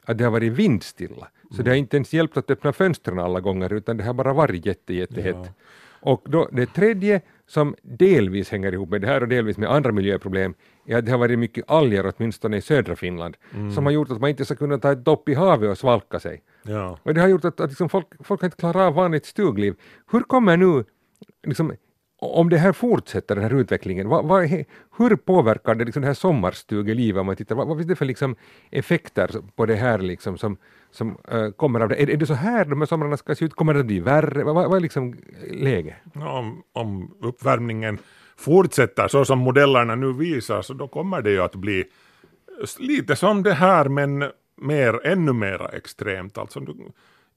att 0.06 0.18
det 0.18 0.24
har 0.24 0.32
varit 0.32 0.54
vindstilla. 0.54 1.28
Så 1.52 1.62
det 1.62 1.72
har 1.72 1.76
inte 1.76 1.98
ens 1.98 2.14
hjälpt 2.14 2.38
att 2.38 2.52
öppna 2.52 2.74
fönstren 2.74 3.20
alla 3.20 3.40
gånger 3.40 3.74
utan 3.74 3.98
det 3.98 4.04
har 4.04 4.14
bara 4.14 4.34
varit 4.34 4.66
jätte, 4.66 4.94
jättehett. 4.94 5.36
Ja. 5.36 5.54
Och 6.02 6.22
då, 6.26 6.50
det 6.52 6.66
tredje 6.66 7.22
som 7.48 7.76
delvis 7.82 8.50
hänger 8.50 8.74
ihop 8.74 8.90
med 8.90 9.02
det 9.02 9.08
här 9.08 9.22
och 9.22 9.28
delvis 9.28 9.58
med 9.58 9.72
andra 9.72 9.92
miljöproblem 9.92 10.54
är 10.86 10.98
att 10.98 11.06
det 11.06 11.12
har 11.12 11.18
varit 11.18 11.40
mycket 11.40 11.66
alger, 11.68 12.14
åtminstone 12.18 12.58
i 12.58 12.62
södra 12.62 12.96
Finland, 12.96 13.38
mm. 13.54 13.72
som 13.72 13.86
har 13.86 13.94
gjort 13.94 14.12
att 14.12 14.22
man 14.22 14.30
inte 14.30 14.46
ska 14.46 14.56
kunna 14.56 14.78
ta 14.78 14.92
ett 14.92 15.06
dopp 15.06 15.30
i 15.30 15.34
havet 15.34 15.70
och 15.70 15.78
svalka 15.78 16.20
sig. 16.20 16.42
Ja. 16.64 17.00
Och 17.04 17.14
det 17.14 17.22
har 17.22 17.28
gjort 17.28 17.46
att, 17.46 17.60
att 17.60 17.70
liksom 17.70 17.90
folk, 17.90 18.08
folk 18.24 18.44
inte 18.44 18.58
klarat 18.58 18.76
av 18.76 18.94
vanligt 18.94 19.26
stugliv. 19.26 19.76
Hur 20.12 20.22
kommer 20.22 20.58
nu 20.58 20.84
liksom, 21.48 21.74
om 22.20 22.50
det 22.50 22.58
här 22.58 22.74
fortsätter, 22.74 23.36
den 23.36 23.44
här 23.44 23.54
utvecklingen, 23.54 24.10
vad, 24.10 24.26
vad, 24.26 24.46
hur 24.98 25.16
påverkar 25.16 25.76
det 25.76 25.86
liksom 25.86 26.02
det 26.02 26.08
här 26.08 26.14
sommarstugelivet 26.14 27.20
om 27.20 27.26
man 27.26 27.36
tittar, 27.36 27.56
vad, 27.56 27.68
vad 27.68 27.78
finns 27.78 27.88
det 27.88 27.96
för 27.96 28.06
liksom 28.06 28.36
effekter 28.72 29.30
på 29.56 29.66
det 29.66 29.76
här 29.76 30.00
liksom 30.00 30.38
som, 30.38 30.58
som 30.92 31.18
uh, 31.34 31.52
kommer 31.52 31.80
av 31.80 31.90
det? 31.90 32.04
Är, 32.04 32.10
är, 32.10 32.18
det 32.18 32.26
så 32.26 32.34
här 32.34 32.66
de 32.66 32.82
här 32.82 32.86
somrarna 32.86 33.18
ska 33.18 33.36
se 33.36 33.46
ut? 33.46 33.54
Kommer 33.54 33.74
det 33.74 33.80
att 33.80 33.86
bli 33.86 34.00
värre? 34.00 34.44
Vad, 34.44 34.56
vad 34.56 34.76
är 34.76 34.80
liksom 34.80 35.16
läget? 35.52 35.96
Om, 36.16 36.64
om 36.74 37.16
uppvärmningen 37.22 37.98
fortsätter 38.38 39.08
så 39.08 39.26
som 39.26 39.40
modellerna 39.40 39.96
nu 39.96 40.14
visar 40.14 40.62
så 40.62 40.74
då 40.74 40.88
kommer 40.88 41.22
det 41.22 41.32
ju 41.32 41.42
att 41.42 41.56
bli 41.56 41.86
lite 42.80 43.16
som 43.16 43.44
det 43.44 43.54
här 43.54 43.90
men 43.90 44.32
mer, 44.56 45.08
ännu 45.08 45.34
mer 45.34 45.76
extremt. 45.76 46.38
Alltså, 46.38 46.62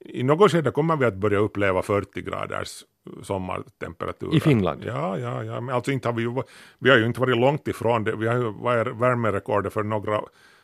I 0.00 0.22
något 0.22 0.52
skede 0.52 0.70
kommer 0.70 0.96
vi 0.96 1.04
att 1.04 1.14
börja 1.14 1.38
uppleva 1.38 1.82
40 1.82 2.22
graders 2.22 2.84
sommartemperaturer. 3.22 4.36
I 4.36 4.40
Finland? 4.40 4.82
Ja, 4.86 5.18
ja, 5.18 5.44
ja. 5.44 5.60
Men 5.60 5.74
alltså 5.74 5.92
inte 5.92 6.08
har 6.08 6.14
vi, 6.14 6.22
ju, 6.22 6.42
vi 6.78 6.90
har 6.90 6.98
ju 6.98 7.06
inte 7.06 7.20
varit 7.20 7.36
långt 7.36 7.68
ifrån 7.68 8.04
det. 8.04 8.16
Vi 8.16 8.26
har 8.26 8.34
ju 8.34 8.52
värmerekordet 8.94 9.72
för 9.72 9.82
några, 9.82 10.20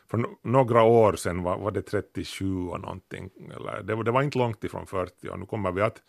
för 0.09 0.25
några 0.41 0.83
år 0.83 1.13
sedan 1.13 1.43
var, 1.43 1.57
var 1.57 1.71
det 1.71 1.81
37 1.81 2.67
och 2.67 2.81
någonting. 2.81 3.29
Eller, 3.55 3.83
det, 3.83 4.03
det 4.03 4.11
var 4.11 4.21
inte 4.21 4.37
långt 4.37 4.63
ifrån 4.63 4.85
40 4.85 5.29
och 5.29 5.39
nu 5.39 5.45
kommer 5.45 5.71
vi 5.71 5.81
att, 5.81 6.01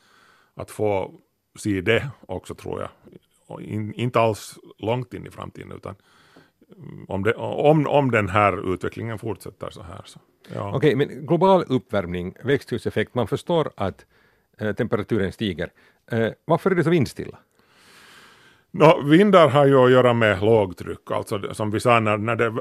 att 0.54 0.70
få 0.70 1.14
se 1.58 1.80
det 1.80 2.10
också 2.26 2.54
tror 2.54 2.80
jag. 2.80 2.90
In, 3.62 3.94
inte 3.94 4.20
alls 4.20 4.58
långt 4.78 5.14
in 5.14 5.26
i 5.26 5.30
framtiden 5.30 5.72
utan 5.72 5.94
mm, 6.76 7.04
om, 7.08 7.22
det, 7.22 7.34
om, 7.34 7.86
om 7.86 8.10
den 8.10 8.28
här 8.28 8.74
utvecklingen 8.74 9.18
fortsätter 9.18 9.70
så 9.70 9.82
här. 9.82 10.02
Så, 10.04 10.20
ja. 10.54 10.76
Okej, 10.76 10.96
men 10.96 11.26
global 11.26 11.64
uppvärmning, 11.68 12.34
växthuseffekt, 12.44 13.14
man 13.14 13.28
förstår 13.28 13.70
att 13.76 14.06
eh, 14.58 14.74
temperaturen 14.74 15.32
stiger. 15.32 15.72
Eh, 16.10 16.28
varför 16.44 16.70
är 16.70 16.74
det 16.74 16.84
så 16.84 16.90
vindstilla? 16.90 17.38
No, 18.72 19.02
vindar 19.04 19.48
har 19.48 19.66
ju 19.66 19.84
att 19.84 19.90
göra 19.90 20.12
med 20.12 20.42
lågtryck, 20.42 21.10
alltså 21.10 21.54
som 21.54 21.70
vi 21.70 21.80
sa 21.80 22.00
när, 22.00 22.18
när, 22.18 22.36
det, 22.36 22.54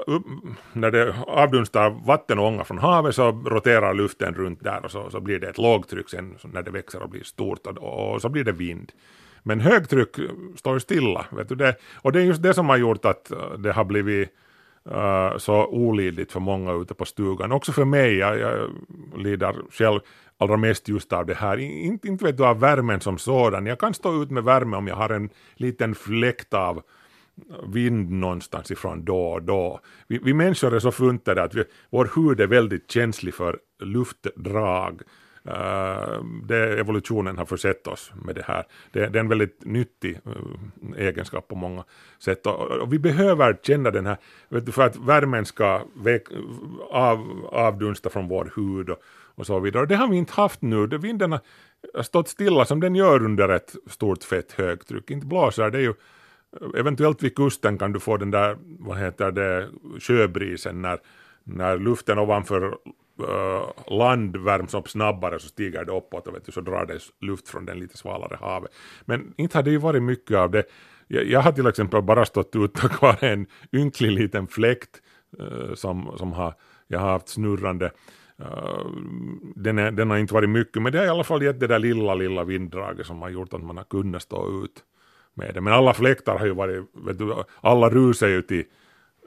när 0.73 0.91
det 0.91 1.15
avdunstar 1.27 1.89
vatten 1.89 2.39
och 2.39 2.45
ånga 2.45 2.63
från 2.63 2.77
havet 2.77 3.15
så 3.15 3.31
roterar 3.31 3.93
luften 3.93 4.33
runt 4.33 4.63
där 4.63 4.85
och 4.85 4.91
så, 4.91 5.09
så 5.09 5.19
blir 5.19 5.39
det 5.39 5.49
ett 5.49 5.57
lågtryck 5.57 6.09
sen 6.09 6.35
när 6.43 6.63
det 6.63 6.71
växer 6.71 7.03
och 7.03 7.09
blir 7.09 7.23
stort 7.23 7.67
och, 7.67 8.13
och 8.13 8.21
så 8.21 8.29
blir 8.29 8.43
det 8.43 8.51
vind. 8.51 8.91
Men 9.43 9.59
högtryck 9.59 10.19
står 10.55 10.79
stilla, 10.79 11.25
vet 11.31 11.49
du 11.49 11.55
det? 11.55 11.75
och 11.95 12.11
det 12.11 12.19
är 12.19 12.23
just 12.23 12.43
det 12.43 12.53
som 12.53 12.69
har 12.69 12.77
gjort 12.77 13.05
att 13.05 13.31
äh, 13.31 13.53
det 13.57 13.71
har 13.71 13.83
blivit 13.83 14.29
uh, 14.91 15.37
så 15.37 15.65
olidligt 15.65 16.31
för 16.31 16.39
många 16.39 16.73
ute 16.73 16.93
på 16.93 17.05
stugan. 17.05 17.51
Också 17.51 17.71
för 17.71 17.85
mig, 17.85 18.17
jag, 18.17 18.39
jag 18.39 18.69
lider 19.17 19.55
själv 19.71 19.99
allra 20.39 20.57
mest 20.57 20.87
just 20.87 21.13
av 21.13 21.25
det 21.25 21.33
här. 21.33 21.57
Inte, 21.57 22.07
inte 22.07 22.25
vet 22.25 22.37
du 22.37 22.45
av 22.45 22.59
värmen 22.59 23.01
som 23.01 23.17
sådan. 23.17 23.65
Jag 23.65 23.79
kan 23.79 23.93
stå 23.93 24.23
ut 24.23 24.31
med 24.31 24.43
värme 24.43 24.77
om 24.77 24.87
jag 24.87 24.95
har 24.95 25.09
en 25.09 25.29
liten 25.55 25.95
fläkt 25.95 26.53
av 26.53 26.81
vind 27.67 28.11
någonstans 28.11 28.71
ifrån 28.71 29.05
då 29.05 29.31
och 29.31 29.43
då. 29.43 29.79
Vi, 30.07 30.19
vi 30.23 30.33
människor 30.33 30.75
är 30.75 30.79
så 30.79 30.91
funtade 30.91 31.43
att 31.43 31.55
vi, 31.55 31.63
vår 31.89 32.09
hud 32.15 32.39
är 32.39 32.47
väldigt 32.47 32.91
känslig 32.91 33.33
för 33.33 33.59
luftdrag. 33.79 35.01
Uh, 35.47 36.23
det, 36.43 36.79
evolutionen 36.79 37.37
har 37.37 37.45
försett 37.45 37.87
oss 37.87 38.11
med 38.25 38.35
det 38.35 38.43
här. 38.47 38.63
Det, 38.91 39.07
det 39.07 39.19
är 39.19 39.23
en 39.23 39.29
väldigt 39.29 39.65
nyttig 39.65 40.19
uh, 40.27 40.97
egenskap 40.97 41.47
på 41.47 41.55
många 41.55 41.83
sätt. 42.19 42.47
Och, 42.47 42.71
och, 42.71 42.93
vi 42.93 42.99
behöver 42.99 43.57
känna 43.63 43.91
den 43.91 44.05
här, 44.05 44.17
vet 44.49 44.65
du, 44.65 44.71
för 44.71 44.85
att 44.85 44.95
värmen 44.95 45.45
ska 45.45 45.81
väck, 45.95 46.23
av, 46.91 47.45
avdunsta 47.51 48.09
från 48.09 48.27
vår 48.27 48.51
hud 48.55 48.89
och, 48.89 48.97
och 49.39 49.45
så 49.45 49.59
vidare. 49.59 49.81
Och 49.81 49.87
det 49.87 49.95
har 49.95 50.07
vi 50.07 50.17
inte 50.17 50.33
haft 50.33 50.61
nu. 50.61 50.87
Vinden 50.87 51.31
har 51.31 52.03
stått 52.03 52.27
stilla 52.27 52.65
som 52.65 52.79
den 52.79 52.95
gör 52.95 53.25
under 53.25 53.49
ett 53.49 53.75
stort 53.87 54.23
fett 54.23 54.51
högtryck. 54.51 55.11
Inte 55.11 55.27
blåser 55.27 55.69
det 55.69 55.77
är 55.77 55.81
ju 55.81 55.93
Eventuellt 56.77 57.23
vid 57.23 57.35
kusten 57.35 57.77
kan 57.77 57.93
du 57.93 57.99
få 57.99 58.17
den 58.17 58.31
där, 58.31 58.57
vad 58.79 58.97
heter 58.97 59.31
det, 59.31 59.69
sjöbrisen 59.99 60.81
när, 60.81 60.99
när 61.43 61.77
luften 61.77 62.19
ovanför 62.19 62.63
eh, 62.63 63.25
uh, 63.29 63.97
land 63.97 64.37
värms 64.37 64.73
upp 64.73 64.89
snabbare 64.89 65.39
så 65.39 65.47
stiger 65.47 65.85
det 65.85 65.91
uppåt 65.91 66.27
och 66.27 66.35
vet 66.35 66.45
du, 66.45 66.51
så 66.51 66.61
drar 66.61 66.85
det 66.85 66.99
luft 67.21 67.49
från 67.49 67.65
den 67.65 67.79
lite 67.79 67.97
svalare 67.97 68.37
havet. 68.41 68.71
Men 69.05 69.33
inte 69.37 69.57
har 69.57 69.63
det 69.63 69.71
ju 69.71 69.77
varit 69.77 70.03
mycket 70.03 70.37
av 70.37 70.51
det. 70.51 70.63
Jag, 71.07 71.25
jag 71.25 71.39
har 71.39 71.51
till 71.51 71.67
exempel 71.67 72.01
bara 72.01 72.25
stått 72.25 72.55
ut 72.55 72.83
och 72.83 72.91
kvar 72.91 73.23
en 73.23 73.45
ynklig 73.71 74.11
liten 74.11 74.47
fläkt 74.47 75.01
uh, 75.41 75.73
som, 75.73 76.13
som 76.17 76.33
har, 76.33 76.53
jag 76.87 76.99
har 76.99 77.11
haft 77.11 77.29
snurrande. 77.29 77.91
Uh, 78.41 78.91
den, 79.55 79.79
är, 79.79 79.91
den 79.91 80.09
har 80.09 80.17
inte 80.17 80.33
varit 80.33 80.49
mycket, 80.49 80.81
men 80.81 80.91
det 80.91 80.97
har 80.97 81.05
i 81.05 81.09
alla 81.09 81.23
fall 81.23 81.43
gett 81.43 81.59
det 81.59 81.67
där 81.67 81.79
lilla, 81.79 82.15
lilla 82.15 82.43
vinddraget 82.43 83.05
som 83.05 83.21
har 83.21 83.29
gjort 83.29 83.53
att 83.53 83.63
man 83.63 83.77
har 83.77 83.83
kunnat 83.83 84.21
stå 84.21 84.63
ut 84.63 84.83
med 85.33 85.53
det. 85.53 85.61
Men 85.61 85.73
alla 85.73 85.93
fläktar 85.93 86.37
har 86.37 86.45
ju 86.45 86.53
varit, 86.53 86.83
vet 86.93 87.17
du, 87.17 87.35
alla 87.61 87.89
rusar 87.89 88.27
ju 88.27 88.41
till 88.41 88.63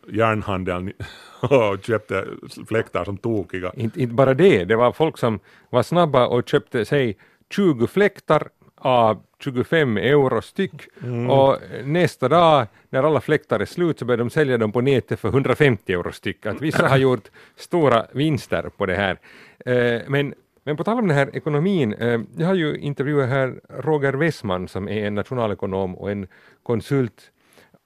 järnhandeln 0.08 0.92
och 1.40 1.84
köpte 1.84 2.26
fläktar 2.66 3.04
som 3.04 3.16
tokiga. 3.16 3.72
Inte, 3.76 4.02
inte 4.02 4.14
bara 4.14 4.34
det, 4.34 4.64
det 4.64 4.76
var 4.76 4.92
folk 4.92 5.18
som 5.18 5.40
var 5.70 5.82
snabba 5.82 6.26
och 6.26 6.48
köpte 6.48 6.84
sig 6.84 7.18
20 7.50 7.86
fläktar 7.86 8.48
av 8.82 9.22
25 9.38 9.96
euro 9.96 10.42
styck 10.42 10.88
mm. 11.02 11.30
och 11.30 11.58
nästa 11.84 12.28
dag 12.28 12.66
när 12.90 13.02
alla 13.02 13.20
fläktar 13.20 13.60
är 13.60 13.64
slut 13.64 13.98
så 13.98 14.04
började 14.04 14.22
de 14.22 14.30
sälja 14.30 14.58
dem 14.58 14.72
på 14.72 14.80
nätet 14.80 15.20
för 15.20 15.28
150 15.28 15.92
euro 15.92 16.12
styck. 16.12 16.46
Att 16.46 16.62
vissa 16.62 16.88
har 16.88 16.96
gjort 16.96 17.30
stora 17.56 18.06
vinster 18.12 18.70
på 18.76 18.86
det 18.86 18.94
här. 18.94 19.18
Eh, 19.66 20.02
men, 20.08 20.34
men 20.64 20.76
på 20.76 20.84
tal 20.84 20.98
om 20.98 21.08
den 21.08 21.16
här 21.16 21.36
ekonomin, 21.36 21.92
eh, 21.92 22.20
jag 22.36 22.46
har 22.46 22.54
ju 22.54 22.76
intervjuat 22.76 23.28
här 23.28 23.60
Roger 23.68 24.12
Westman 24.12 24.68
som 24.68 24.88
är 24.88 25.06
en 25.06 25.14
nationalekonom 25.14 25.96
och 25.96 26.10
en 26.10 26.26
konsult 26.62 27.30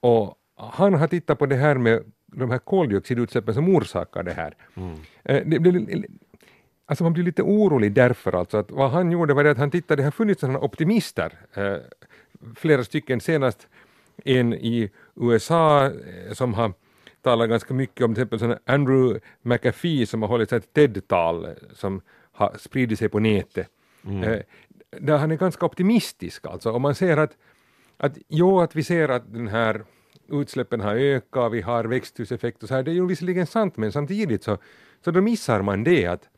och 0.00 0.34
han 0.56 0.94
har 0.94 1.06
tittat 1.06 1.38
på 1.38 1.46
det 1.46 1.56
här 1.56 1.74
med 1.74 2.02
de 2.26 2.50
här 2.50 2.58
koldioxidutsläppen 2.58 3.54
som 3.54 3.68
orsakar 3.68 4.22
det 4.22 4.32
här. 4.32 4.54
Mm. 4.74 4.94
Eh, 5.24 5.42
det, 5.46 5.58
det, 5.58 6.06
alltså 6.86 7.04
man 7.04 7.12
blir 7.12 7.24
lite 7.24 7.42
orolig 7.42 7.92
därför 7.92 8.32
alltså 8.32 8.56
att 8.56 8.70
vad 8.70 8.90
han 8.90 9.12
gjorde 9.12 9.34
var 9.34 9.44
det 9.44 9.50
att 9.50 9.58
han 9.58 9.70
tittade, 9.70 10.02
det 10.02 10.04
har 10.04 10.10
funnits 10.10 10.40
sådana 10.40 10.58
optimister, 10.58 11.32
eh, 11.54 11.76
flera 12.56 12.84
stycken 12.84 13.20
senast 13.20 13.68
en 14.24 14.54
i 14.54 14.90
USA 15.14 15.84
eh, 15.84 16.32
som 16.32 16.54
har 16.54 16.72
talat 17.22 17.48
ganska 17.48 17.74
mycket 17.74 18.04
om 18.04 18.14
till 18.14 18.22
exempel 18.22 18.58
Andrew 18.66 19.20
McAfee 19.42 20.06
som 20.06 20.22
har 20.22 20.28
hållit 20.28 20.52
ett 20.52 20.72
TED-tal 20.72 21.48
som 21.72 22.00
har 22.32 22.56
spridit 22.58 22.98
sig 22.98 23.08
på 23.08 23.18
nätet. 23.18 23.68
Mm. 24.04 24.22
Eh, 24.22 24.40
där 24.90 25.18
han 25.18 25.30
är 25.30 25.36
ganska 25.36 25.66
optimistisk 25.66 26.46
alltså 26.46 26.70
och 26.70 26.80
man 26.80 26.94
ser 26.94 27.16
att, 27.16 27.36
att 27.96 28.18
jo 28.28 28.60
att 28.60 28.76
vi 28.76 28.82
ser 28.82 29.08
att 29.08 29.32
den 29.32 29.48
här 29.48 29.84
utsläppen 30.28 30.80
har 30.80 30.94
ökat, 30.94 31.52
vi 31.52 31.60
har 31.60 31.84
växthuseffekt 31.84 32.62
och 32.62 32.68
så 32.68 32.74
här. 32.74 32.82
Det 32.82 32.90
är 32.90 32.94
ju 32.94 33.06
visserligen 33.06 33.46
sant, 33.46 33.76
men 33.76 33.92
samtidigt 33.92 34.44
så, 34.44 34.58
så 35.04 35.10
då 35.10 35.20
missar 35.20 35.62
man 35.62 35.84
det 35.84 36.06
att, 36.06 36.28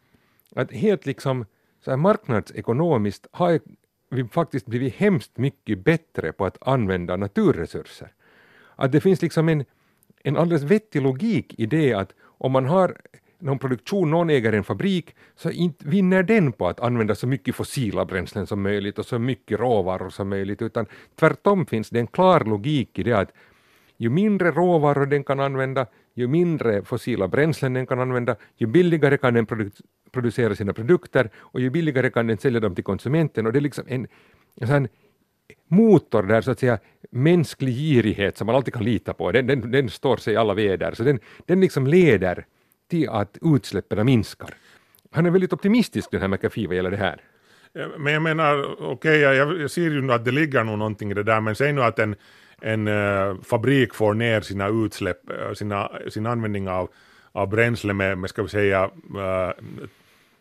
att 0.61 0.73
helt 0.73 1.07
liksom 1.07 1.44
så 1.85 1.90
här 1.90 1.97
marknadsekonomiskt 1.97 3.27
har 3.31 3.61
vi 4.11 4.25
faktiskt 4.25 4.66
blivit 4.66 4.94
hemskt 4.94 5.38
mycket 5.38 5.85
bättre 5.85 6.33
på 6.33 6.47
att 6.47 6.68
använda 6.68 7.16
naturresurser. 7.16 8.12
Att 8.77 8.92
det 8.92 9.01
finns 9.01 9.23
liksom 9.23 9.49
en, 9.49 9.64
en 10.25 10.37
alldeles 10.37 10.62
vettig 10.62 11.03
logik 11.03 11.55
i 11.59 11.66
det 11.66 11.94
att 11.94 12.14
om 12.23 12.53
man 12.53 12.66
har 12.66 12.97
någon 13.38 13.59
produktion, 13.59 14.11
någon 14.11 14.31
äger 14.31 14.53
en 14.53 14.64
fabrik, 14.64 15.14
så 15.37 15.51
inte 15.51 15.88
vinner 15.88 16.23
den 16.23 16.53
på 16.53 16.68
att 16.68 16.81
använda 16.81 17.14
så 17.14 17.27
mycket 17.27 17.55
fossila 17.55 18.05
bränslen 18.05 18.47
som 18.47 18.62
möjligt 18.62 18.99
och 18.99 19.07
så 19.07 19.18
mycket 19.18 19.61
råvaror 19.61 20.11
som 20.11 20.29
möjligt, 20.29 20.62
utan 20.62 20.87
tvärtom 21.16 21.66
finns 21.66 21.90
det 21.90 21.99
en 21.99 22.07
klar 22.07 22.40
logik 22.40 22.99
i 22.99 23.03
det 23.03 23.12
att 23.12 23.33
ju 23.97 24.11
mindre 24.11 24.51
råvaror 24.51 25.07
den 25.07 25.25
kan 25.25 25.40
använda, 25.40 25.87
ju 26.18 26.28
mindre 26.28 26.85
fossila 26.85 27.28
bränslen 27.28 27.74
den 27.74 27.87
kan 27.87 28.00
använda, 28.00 28.37
ju 28.57 28.66
billigare 28.66 29.16
kan 29.18 29.35
den 29.35 29.46
produ 29.46 29.70
producera 30.12 30.54
sina 30.54 30.72
produkter 30.72 31.31
och 31.37 31.61
ju 31.61 31.70
billigare 31.70 32.11
kan 32.11 32.26
den 32.26 32.38
sälja 32.38 32.61
dem 32.61 32.74
till 32.74 32.85
konsumenten. 32.85 33.46
Och 33.46 33.52
det 33.52 33.59
är 33.59 33.61
liksom 33.61 33.85
en, 33.88 34.07
en 34.61 34.68
sån 34.68 34.88
motor 35.68 36.22
där 36.22 36.40
så 36.40 36.50
att 36.50 36.59
säga 36.59 36.78
mänsklig 37.11 37.74
girighet 37.74 38.38
som 38.38 38.46
man 38.46 38.57
alltid 38.57 38.74
kan 38.74 38.85
lita 38.85 39.14
på, 39.14 39.33
den, 39.33 39.46
den, 39.46 39.70
den 39.70 39.88
står 39.88 40.16
sig 40.16 40.35
i 40.35 40.37
alla 40.37 40.54
väder. 40.54 40.94
Så 40.94 41.02
den, 41.02 41.20
den 41.46 41.61
liksom 41.61 41.87
leder 41.87 42.46
till 42.90 43.09
att 43.09 43.38
utsläppen 43.42 44.07
minskar. 44.07 44.54
Han 45.11 45.26
är 45.26 45.31
väldigt 45.31 45.52
optimistisk 45.52 46.11
den 46.11 46.20
här 46.20 46.28
McAfee 46.28 46.66
vad 46.66 46.76
gäller 46.76 46.90
det 46.90 46.96
här. 46.96 47.20
Men 47.98 48.12
jag 48.12 48.22
menar, 48.22 48.76
okej, 48.81 48.92
okay, 48.92 49.18
jag, 49.18 49.61
jag 49.61 49.70
ser 49.70 49.83
ju 49.83 50.02
nu 50.02 50.12
att 50.12 50.24
det 50.24 50.31
ligger 50.31 50.64
nog 50.64 50.78
någonting 50.78 51.11
i 51.11 51.14
det 51.14 51.22
där, 51.22 51.40
men 51.40 51.54
säg 51.54 51.72
nu 51.72 51.83
att 51.83 51.98
en 51.98 52.16
en 52.61 52.88
äh, 52.88 53.35
fabrik 53.42 53.94
får 53.94 54.14
ner 54.14 54.40
sina 54.40 54.68
utsläpp, 54.68 55.31
eh, 55.31 55.53
sina, 55.53 55.90
sin 56.09 56.27
användning 56.27 56.68
av, 56.68 56.90
av 57.33 57.49
bränsle 57.49 57.92
med, 57.92 58.18
med 58.18 58.31
ska 58.31 58.42
vi 58.42 58.49
säga, 58.49 58.90
äh, 59.16 59.53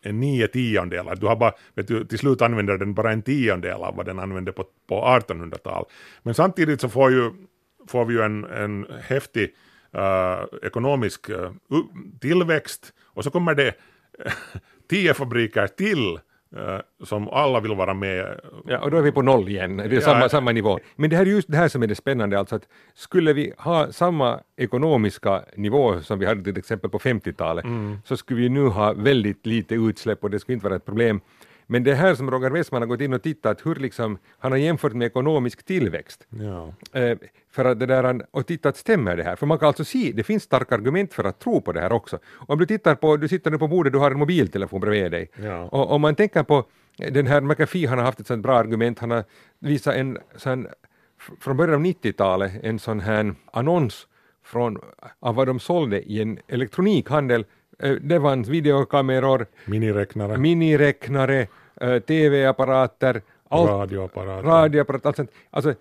en 0.01 0.19
nio 0.19 0.47
tiondelar. 0.47 1.15
Du 1.15 1.27
har 1.27 1.35
bara, 1.35 1.53
vet 1.73 1.87
du, 1.87 2.05
till 2.05 2.19
slut 2.19 2.41
använder 2.41 2.77
den 2.77 2.93
bara 2.93 3.11
en 3.11 3.21
tiondel 3.21 3.83
av 3.83 3.95
vad 3.95 4.05
den 4.05 4.19
använde 4.19 4.51
på, 4.51 4.65
på 4.87 5.01
1800-tal. 5.01 5.85
Men 6.23 6.33
samtidigt 6.33 6.81
så 6.81 6.89
får, 6.89 7.11
ju, 7.11 7.31
får 7.87 8.05
vi 8.05 8.13
ju 8.13 8.21
en, 8.21 8.43
en 8.43 8.87
häftig 9.01 9.53
ekonomisk 10.63 11.29
tillväxt 12.21 12.93
och 13.03 13.23
så 13.23 13.31
kommer 13.31 13.55
det 13.55 13.73
tio 14.89 15.13
fabriker 15.13 15.67
till 15.67 16.19
som 17.03 17.29
alla 17.29 17.59
vill 17.59 17.75
vara 17.75 17.93
med. 17.93 18.39
Ja, 18.65 18.79
och 18.79 18.91
då 18.91 18.97
är 18.97 19.01
vi 19.01 19.11
på 19.11 19.21
noll 19.21 19.49
igen, 19.49 19.77
det 19.77 19.83
är 19.83 19.93
ja. 19.93 20.01
samma, 20.01 20.29
samma 20.29 20.51
nivå. 20.51 20.79
Men 20.95 21.09
det 21.09 21.15
här 21.15 21.25
är 21.25 21.29
just 21.29 21.51
det 21.51 21.57
här 21.57 21.67
som 21.67 21.83
är 21.83 21.87
det 21.87 21.95
spännande, 21.95 22.39
alltså 22.39 22.55
att 22.55 22.67
skulle 22.93 23.33
vi 23.33 23.53
ha 23.57 23.91
samma 23.91 24.39
ekonomiska 24.57 25.43
nivå 25.55 26.01
som 26.01 26.19
vi 26.19 26.25
hade 26.25 26.43
till 26.43 26.57
exempel 26.57 26.89
på 26.89 26.99
50-talet, 26.99 27.65
mm. 27.65 27.97
så 28.05 28.17
skulle 28.17 28.41
vi 28.41 28.49
nu 28.49 28.67
ha 28.67 28.93
väldigt 28.93 29.45
lite 29.45 29.75
utsläpp 29.75 30.23
och 30.23 30.29
det 30.29 30.39
skulle 30.39 30.53
inte 30.53 30.65
vara 30.65 30.75
ett 30.75 30.85
problem. 30.85 31.21
Men 31.67 31.83
det 31.83 31.95
här 31.95 32.15
som 32.15 32.31
Roger 32.31 32.49
Westman 32.49 32.81
har 32.81 32.87
gått 32.87 33.01
in 33.01 33.13
och 33.13 33.23
tittat, 33.23 33.65
hur 33.65 33.75
liksom, 33.75 34.17
han 34.39 34.51
har 34.51 34.59
jämfört 34.59 34.93
med 34.93 35.05
ekonomisk 35.05 35.63
tillväxt. 35.63 36.27
Ja. 36.29 36.73
Eh, 36.99 37.17
för 37.51 37.65
att 37.65 37.79
det 37.79 37.85
där, 37.85 38.25
och 38.31 38.47
tittat, 38.47 38.77
stämmer 38.77 39.17
det 39.17 39.23
här? 39.23 39.35
För 39.35 39.45
man 39.45 39.59
kan 39.59 39.67
alltså 39.67 39.85
se, 39.85 40.11
det 40.15 40.23
finns 40.23 40.43
starka 40.43 40.75
argument 40.75 41.13
för 41.13 41.23
att 41.23 41.39
tro 41.39 41.61
på 41.61 41.71
det 41.71 41.81
här 41.81 41.91
också. 41.91 42.19
Om 42.33 42.59
du 42.59 42.65
tittar 42.65 42.95
på, 42.95 43.17
du 43.17 43.27
sitter 43.27 43.51
nu 43.51 43.57
på 43.57 43.67
bordet, 43.67 43.93
du 43.93 43.99
har 43.99 44.11
en 44.11 44.19
mobiltelefon 44.19 44.79
bredvid 44.79 45.11
dig. 45.11 45.31
Ja. 45.35 45.63
Och 45.63 45.91
om 45.91 46.01
man 46.01 46.15
tänker 46.15 46.43
på 46.43 46.65
den 46.97 47.27
här 47.27 47.41
McAfee, 47.41 47.87
han 47.87 47.97
har 47.97 48.05
haft 48.05 48.19
ett 48.19 48.27
sånt 48.27 48.43
bra 48.43 48.57
argument, 48.57 48.99
han 48.99 49.11
har 49.11 49.23
visat 49.59 49.95
en 49.95 50.17
sån, 50.35 50.67
från 51.39 51.57
början 51.57 51.75
av 51.75 51.85
90-talet, 51.85 52.51
en 52.63 52.79
sån 52.79 52.99
här 52.99 53.35
annons 53.53 54.07
från, 54.43 54.77
av 55.19 55.35
vad 55.35 55.47
de 55.47 55.59
sålde 55.59 56.01
i 56.01 56.21
en 56.21 56.39
elektronikhandel 56.47 57.45
det 58.01 58.21
fanns 58.21 58.47
videokameror, 58.47 59.45
miniräknare, 59.65 60.37
miniräknare 60.37 61.47
eh, 61.81 61.99
TV-apparater, 61.99 63.21
allt, 63.49 63.69
radioapparater. 63.69 64.49
radioapparater 64.49 65.07
allt 65.07 65.15
sånt. 65.15 65.31
Alltså, 65.49 65.73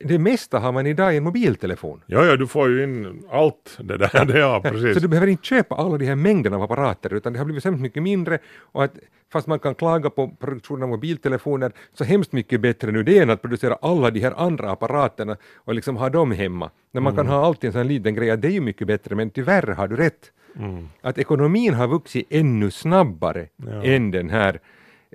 det 0.00 0.18
mesta 0.18 0.58
har 0.58 0.72
man 0.72 0.86
idag 0.86 1.14
i 1.14 1.16
en 1.16 1.24
mobiltelefon. 1.24 2.02
Ja, 2.06 2.24
ja, 2.24 2.36
du 2.36 2.46
får 2.46 2.68
ju 2.68 2.84
in 2.84 3.22
allt 3.30 3.78
det 3.78 3.96
där. 3.96 4.24
Det, 4.24 4.38
ja, 4.38 4.60
precis. 4.62 4.94
Så 4.94 5.00
du 5.00 5.08
behöver 5.08 5.26
inte 5.26 5.46
köpa 5.46 5.74
alla 5.74 5.98
de 5.98 6.06
här 6.06 6.16
mängderna 6.16 6.56
av 6.56 6.62
apparater, 6.62 7.14
utan 7.14 7.32
det 7.32 7.38
har 7.38 7.46
blivit 7.46 7.64
hemskt 7.64 7.80
mycket 7.82 8.02
mindre. 8.02 8.38
Och 8.58 8.84
att, 8.84 8.92
fast 9.32 9.46
man 9.46 9.58
kan 9.58 9.74
klaga 9.74 10.10
på 10.10 10.28
produktionen 10.28 10.82
av 10.82 10.88
mobiltelefoner, 10.88 11.72
så 11.94 12.04
hemskt 12.04 12.32
mycket 12.32 12.60
bättre 12.60 12.92
nu 12.92 13.02
det 13.02 13.18
än 13.18 13.30
att 13.30 13.42
producera 13.42 13.74
alla 13.74 14.10
de 14.10 14.20
här 14.20 14.34
andra 14.36 14.70
apparaterna 14.70 15.36
och 15.56 15.74
liksom 15.74 15.96
ha 15.96 16.10
dem 16.10 16.32
hemma. 16.32 16.70
När 16.92 17.00
man 17.00 17.12
mm. 17.12 17.24
kan 17.26 17.34
ha 17.34 17.46
alltid 17.46 17.68
en 17.68 17.72
sån 17.72 17.88
liten 17.88 18.14
grej, 18.14 18.36
det 18.36 18.48
är 18.48 18.52
ju 18.52 18.60
mycket 18.60 18.86
bättre, 18.86 19.14
men 19.14 19.30
tyvärr 19.30 19.66
har 19.66 19.88
du 19.88 19.96
rätt. 19.96 20.32
Mm. 20.56 20.88
Att 21.00 21.18
ekonomin 21.18 21.74
har 21.74 21.88
vuxit 21.88 22.26
ännu 22.30 22.70
snabbare 22.70 23.48
ja. 23.56 23.82
än 23.82 24.10
den 24.10 24.30
här 24.30 24.60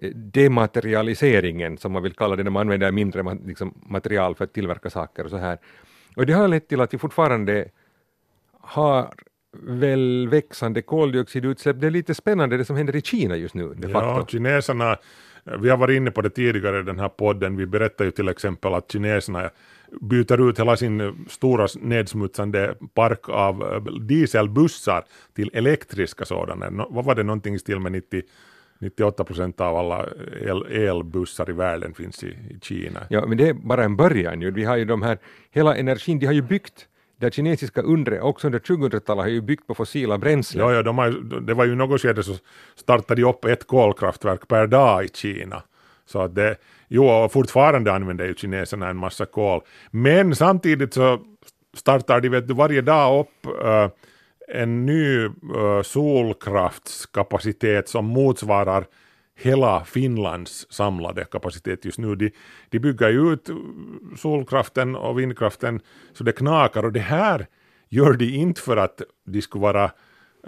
eh, 0.02 0.10
dematerialiseringen 0.15 1.78
som 1.78 1.91
man 1.91 2.04
vill 2.04 2.13
kalla 2.13 2.36
det 2.36 2.43
när 2.43 2.52
man 2.52 2.62
använder 2.62 2.91
mindre 2.91 3.38
liksom, 3.45 3.74
material 3.86 4.36
för 4.36 4.43
att 4.43 4.54
tillverka 4.54 4.89
saker 4.89 5.24
och 5.24 5.30
så 5.30 5.38
här. 5.38 5.58
Och 6.15 6.26
det 6.26 6.34
har 6.34 6.48
lett 6.48 6.67
till 6.67 6.82
att 6.82 6.93
vi 6.93 6.98
fortfarande 6.98 7.65
har 8.62 9.13
väl 9.63 10.28
växande 10.30 10.82
koldioxidutsläpp. 10.82 11.82
Det 11.82 11.88
är 11.88 11.91
lite 11.91 12.15
spännande 12.15 12.58
det 12.58 12.65
som 12.65 12.76
händer 12.76 12.95
i 12.95 13.02
Kina 13.02 13.36
just 13.36 13.56
nu. 13.56 13.74
De 13.74 13.88
facto. 13.88 14.08
Ja, 14.08 14.26
kineserna, 14.28 14.98
vi 15.60 15.69
har 15.69 15.78
varit 15.78 15.98
inne 15.98 16.12
på 16.12 16.21
det 16.21 16.30
tidigare 16.30 16.80
i 16.80 16.84
den 16.84 17.00
här 17.00 17.10
podden, 17.10 17.58
vi 17.58 17.65
berättar 17.65 18.06
ju 18.06 18.12
till 18.12 18.28
exempel 18.28 18.74
att 18.74 18.91
kineserna 18.91 19.50
byter 20.02 20.50
ut 20.50 20.60
hela 20.60 20.78
sin 20.78 21.26
stora 21.30 21.67
nedsmutsande 21.82 22.76
park 22.93 23.30
av 23.30 23.63
eh, 23.63 23.93
dieselbussar 24.02 25.04
till 25.34 25.50
elektriska 25.54 26.26
sådana. 26.26 26.86
Vad 26.89 27.06
var 27.06 27.15
det 27.15 27.24
någonting 27.24 27.56
i 27.56 27.60
stil 27.60 27.80
med 27.80 27.91
90 27.91 28.21
98 28.80 29.24
procent 29.24 29.62
av 29.62 29.78
alla 29.78 30.06
el, 30.41 30.65
elbussar 30.65 31.50
i 31.50 31.54
världen 31.54 31.93
finns 31.93 32.24
i, 32.24 32.28
i 32.28 32.60
Kina. 32.62 33.00
Ja, 33.10 33.26
men 33.26 33.38
det 33.38 33.50
är 33.50 33.54
bara 33.54 33.84
en 33.84 33.95
början 33.95 34.41
ju. 34.41 34.52
Vi 34.52 34.63
har 34.63 34.78
ju 34.78 34.86
de 34.86 35.02
här, 35.02 35.17
hela 35.52 35.76
energin, 35.76 36.19
de 36.19 36.26
har 36.26 36.34
ju 36.34 36.41
byggt 36.41 36.88
det 37.17 37.34
kinesiska 37.34 37.82
undret 37.82 38.21
också 38.21 38.48
under 38.48 38.60
2000-talet 38.60 39.24
har 39.24 39.28
ju 39.28 39.41
byggt 39.41 39.67
på 39.67 39.74
fossila 39.76 40.17
bränslen. 40.17 40.65
Ja, 40.65 40.74
ja, 40.74 40.82
de 40.82 40.98
har, 40.98 41.41
det 41.41 41.54
var 41.54 41.65
ju 41.65 41.76
något 41.76 42.02
skede 42.02 42.24
så 42.24 42.36
startade 42.76 43.21
de 43.21 43.28
upp 43.28 43.45
ett 43.45 43.67
kolkraftverk 43.67 44.48
per 44.48 44.67
dag 44.67 45.06
i 45.06 45.08
Kina. 45.08 45.63
Så 46.05 46.21
att 46.21 46.35
det, 46.35 46.55
jo, 46.87 47.09
och 47.09 47.31
fortfarande 47.31 47.93
använder 47.93 48.25
ju 48.25 48.35
kineserna 48.35 48.89
en 48.89 48.97
massa 48.97 49.25
kol. 49.25 49.61
Men 49.91 50.35
samtidigt 50.35 50.93
så 50.93 51.19
startar 51.73 52.21
de 52.21 52.29
vet 52.29 52.47
du, 52.47 52.53
varje 52.53 52.81
dag 52.81 53.19
upp 53.19 53.47
uh, 53.63 53.89
en 54.47 54.85
ny 54.85 55.25
uh, 55.25 55.81
solkraftskapacitet 55.81 57.89
som 57.89 58.05
motsvarar 58.05 58.85
hela 59.37 59.85
Finlands 59.85 60.67
samlade 60.69 61.25
kapacitet 61.25 61.85
just 61.85 61.97
nu. 61.97 62.15
De, 62.15 62.31
de 62.69 62.79
bygger 62.79 63.09
ju 63.09 63.33
ut 63.33 63.49
solkraften 64.17 64.95
och 64.95 65.19
vindkraften 65.19 65.79
så 66.13 66.23
det 66.23 66.31
knakar 66.31 66.85
och 66.85 66.91
det 66.91 66.99
här 66.99 67.47
gör 67.89 68.13
de 68.13 68.25
inte 68.25 68.61
för 68.61 68.77
att 68.77 69.01
de 69.25 69.41
skulle 69.41 69.61
vara 69.61 69.91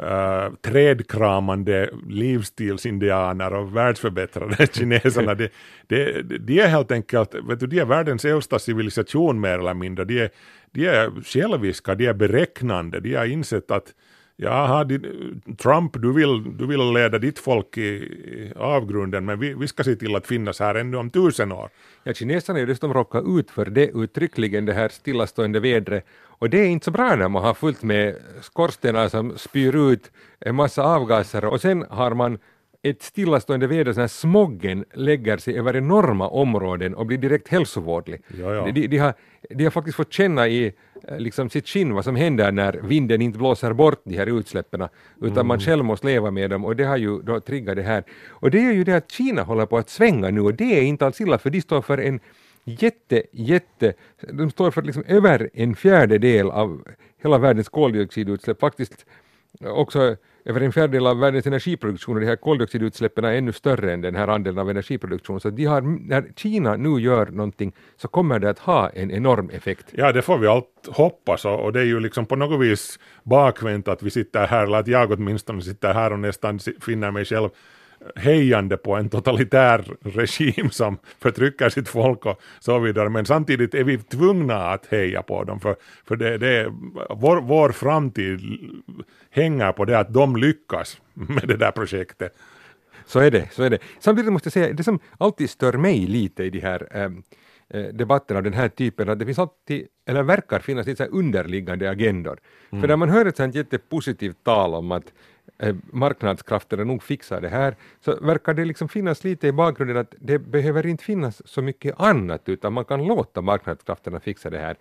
uh, 0.04 0.56
trädkramande 0.62 1.90
livsstilsindianer 2.08 3.54
och 3.54 3.76
världsförbättrade 3.76 4.68
kineserna. 4.74 5.36
de, 5.36 5.50
de, 5.88 6.22
de 6.22 6.60
är 6.60 6.68
helt 6.68 6.92
enkelt, 6.92 7.36
vet 7.36 7.60
du, 7.60 7.68
de 7.68 7.80
är 7.80 7.86
världens 7.86 8.26
äldsta 8.26 8.60
civilisation 8.60 9.40
mer 9.40 9.60
eller 9.60 9.74
mindre. 9.74 10.06
De 10.06 10.20
är, 10.20 10.30
de 10.72 10.88
är 10.88 11.24
själviska, 11.24 11.96
de 11.96 12.06
är 12.06 12.14
beräknande, 12.14 13.00
de 13.00 13.16
har 13.16 13.26
insett 13.26 13.72
att 13.72 13.94
Jaha, 14.40 14.86
Trump, 15.58 16.02
du 16.02 16.14
vill, 16.14 16.58
du 16.58 16.68
vill 16.68 16.94
leda 16.94 17.18
ditt 17.18 17.40
folk 17.40 17.78
i, 17.78 18.54
avgrunden, 18.56 19.26
men 19.26 19.40
vi, 19.40 19.54
vi 19.54 19.68
ska 19.68 19.84
se 19.84 19.96
till 19.96 20.16
att 20.16 20.28
finnas 20.28 20.60
här 20.60 20.76
ännu 20.76 20.98
om 20.98 21.10
tusen 21.10 21.52
år. 21.52 21.70
Ja, 22.04 22.14
kineserna 22.14 22.60
är 22.60 22.62
ju 22.62 22.66
dessutom 22.66 22.94
råkat 22.94 23.24
ut 23.28 23.52
för 23.52 23.66
det 23.66 23.88
uttryckligen, 23.88 24.66
det 24.66 24.74
här 24.74 24.90
stillastående 24.90 25.60
vädret, 25.60 26.06
och 26.40 26.50
det 26.50 26.60
är 26.60 26.66
inte 26.66 26.86
så 26.86 26.92
bra 26.92 27.16
när 27.16 27.30
man 27.30 27.44
har 27.44 27.54
fullt 27.54 27.84
med 27.84 28.16
skorstenar 28.42 29.08
som 29.10 29.38
spyr 29.38 29.92
ut 29.92 30.12
en 30.40 30.56
massa 30.56 30.84
avgaser, 30.84 31.46
och 31.46 31.62
sen 31.62 31.86
har 31.90 32.14
man 32.14 32.40
ett 32.84 33.02
stillastående 33.02 33.68
väder, 33.68 33.94
så 33.94 34.00
här 34.00 34.08
smoggen 34.08 34.86
lägger 34.94 35.38
sig 35.38 35.60
över 35.60 35.76
enorma 35.76 36.28
områden 36.28 36.96
och 36.96 37.06
blir 37.06 37.18
direkt 37.18 37.48
hälsovådlig. 37.48 38.22
Ja, 38.40 38.54
ja. 38.54 38.72
De, 38.72 38.88
de, 38.88 38.98
har, 38.98 39.14
de 39.50 39.64
har 39.64 39.72
faktiskt 39.72 39.98
fått 39.98 40.14
känna 40.14 40.48
i 40.48 40.74
eh, 41.08 41.20
liksom 41.20 41.50
sitt 41.50 41.68
skinn 41.68 41.94
vad 41.94 42.04
som 42.04 42.16
händer 42.16 42.52
när 42.52 42.74
vinden 42.74 43.22
inte 43.22 43.38
blåser 43.38 43.74
bort 43.74 44.02
de 44.04 44.18
här 44.18 44.40
utsläppen, 44.40 44.88
utan 45.22 45.32
mm. 45.32 45.48
man 45.48 45.60
själv 45.60 45.86
måste 45.86 46.08
leva 46.08 46.32
med 46.32 46.50
dem 46.50 46.66
och 46.66 46.76
det 46.76 46.84
har 46.84 46.98
ju 46.98 47.22
då 47.22 47.40
triggat 47.40 47.76
det 47.76 47.84
här. 47.84 48.04
Och 48.28 48.52
det 48.52 48.60
är 48.60 48.74
ju 48.74 48.84
det 48.84 48.94
att 48.94 49.12
Kina 49.12 49.44
håller 49.44 49.66
på 49.66 49.78
att 49.78 49.90
svänga 49.90 50.30
nu 50.30 50.42
och 50.42 50.54
det 50.54 50.80
är 50.80 50.82
inte 50.82 51.06
alls 51.06 51.22
illa 51.22 51.38
för 51.38 51.50
de 51.50 51.62
står 51.62 51.82
för 51.82 51.98
en 51.98 52.20
jätte, 52.64 53.24
jätte, 53.32 53.94
de 54.34 54.50
står 54.50 54.72
för 54.72 54.82
liksom 54.82 55.04
över 55.08 55.50
en 55.54 55.76
fjärdedel 55.76 56.50
av 56.52 56.84
hela 57.24 57.38
världens 57.38 57.70
koldioxidutsläpp, 57.70 58.60
faktiskt 58.60 59.06
också 59.62 60.16
över 60.48 60.62
en 60.62 60.72
fjärdedel 60.72 61.08
av 61.08 61.20
världens 61.20 61.48
energiproduktion 61.48 62.16
och 62.16 62.22
de 62.22 62.28
här 62.28 62.36
koldioxidutsläppen 62.36 63.24
är 63.24 63.34
ännu 63.34 63.52
större 63.52 63.94
än 63.94 64.02
den 64.02 64.16
här 64.16 64.28
andelen 64.28 64.60
av 64.60 64.70
energiproduktion. 64.70 65.40
Så 65.40 65.50
de 65.50 65.66
har, 65.66 65.82
när 65.82 66.32
Kina 66.36 66.76
nu 66.76 67.00
gör 67.02 67.26
någonting 67.26 67.74
så 67.98 68.08
kommer 68.08 68.40
det 68.40 68.50
att 68.50 68.60
ha 68.60 68.90
en 68.90 69.12
enorm 69.12 69.50
effekt. 69.50 69.86
Ja, 69.92 70.12
det 70.12 70.22
får 70.22 70.38
vi 70.38 70.48
allt 70.48 70.88
hoppas 70.88 71.46
och, 71.46 71.60
och 71.60 71.74
det 71.74 71.80
är 71.80 71.86
ju 71.86 72.00
liksom 72.00 72.26
på 72.26 72.36
något 72.36 72.62
vis 72.62 73.00
bakvänt 73.24 73.88
att 73.88 74.04
vi 74.04 74.10
sitter 74.10 74.48
här, 74.48 74.64
eller 74.64 74.78
att 74.78 74.88
jag 74.88 75.12
åtminstone 75.12 75.62
sitter 75.62 75.94
här 75.94 76.14
och 76.14 76.20
nästan 76.20 76.60
finner 76.82 77.12
mig 77.12 77.26
själv 77.26 77.50
hejande 78.16 78.78
på 78.78 78.96
en 78.96 79.10
totalitär 79.10 79.86
regim 80.02 80.70
som 80.70 80.98
förtrycker 81.20 81.70
sitt 81.70 81.90
folk 81.90 82.26
och 82.26 82.42
så 82.60 82.80
vidare. 82.80 83.10
Men 83.10 83.26
samtidigt 83.26 83.74
är 83.74 83.84
vi 83.84 83.98
tvungna 83.98 84.56
att 84.56 84.86
heja 84.86 85.22
på 85.22 85.44
dem 85.44 85.60
för, 85.60 85.76
för 86.06 86.16
det, 86.16 86.38
det 86.38 86.74
vår, 87.10 87.42
vår 87.42 87.70
framtid 87.70 88.42
hänger 89.30 89.72
på 89.72 89.86
det 89.86 90.00
att 90.00 90.14
de 90.14 90.36
lyckas 90.36 91.02
med 91.14 91.48
det 91.48 91.58
där 91.58 91.72
projektet. 91.72 92.38
Så 93.06 93.20
är 93.20 93.32
det, 93.32 93.50
så 93.52 93.64
är 93.64 93.70
det. 93.70 93.80
Samtidigt 94.00 94.34
måste 94.34 94.48
jag 94.48 94.54
säga, 94.54 94.74
det 94.74 94.84
som 94.84 95.00
alltid 95.18 95.50
stör 95.50 95.74
mig 95.74 96.08
lite 96.08 96.44
i 96.44 96.50
de 96.50 96.60
här 96.60 96.88
ähm, 96.92 97.24
debatter 97.94 98.36
av 98.36 98.44
den 98.44 98.54
här 98.54 98.70
typen, 98.70 99.10
att 99.10 99.20
det 99.20 99.26
finns 99.26 99.40
alltid, 99.40 99.88
eller 100.06 100.24
verkar 100.24 100.60
finnas 100.60 100.88
lite 100.88 101.06
så 101.06 101.12
underliggande 101.12 101.90
agendor. 101.90 102.40
Mm. 102.70 102.82
För 102.82 102.88
när 102.88 102.96
man 102.96 103.10
hör 103.10 103.26
ett 103.26 103.38
sånt 103.38 103.56
jättepositivt 103.56 104.44
tal 104.44 104.74
om 104.74 104.92
att 104.92 105.14
Eh, 105.60 105.76
marknadskrafterna 105.92 106.84
nog 106.84 107.04
fixar 107.04 107.42
det 107.42 107.50
här, 107.50 107.76
så 108.00 108.16
verkar 108.22 108.54
det 108.54 108.66
liksom 108.66 108.90
finnas 108.90 109.24
lite 109.24 109.48
i 109.48 109.52
bakgrunden 109.52 109.98
att 109.98 110.16
det 110.20 110.40
behöver 110.40 110.86
inte 110.86 111.04
finnas 111.04 111.48
så 111.48 111.62
mycket 111.62 112.00
annat, 112.00 112.50
utan 112.50 112.74
man 112.74 112.86
kan 112.86 113.06
låta 113.06 113.42
marknadskrafterna 113.42 114.20
fixa 114.20 114.50
det 114.50 114.60
här. 114.60 114.78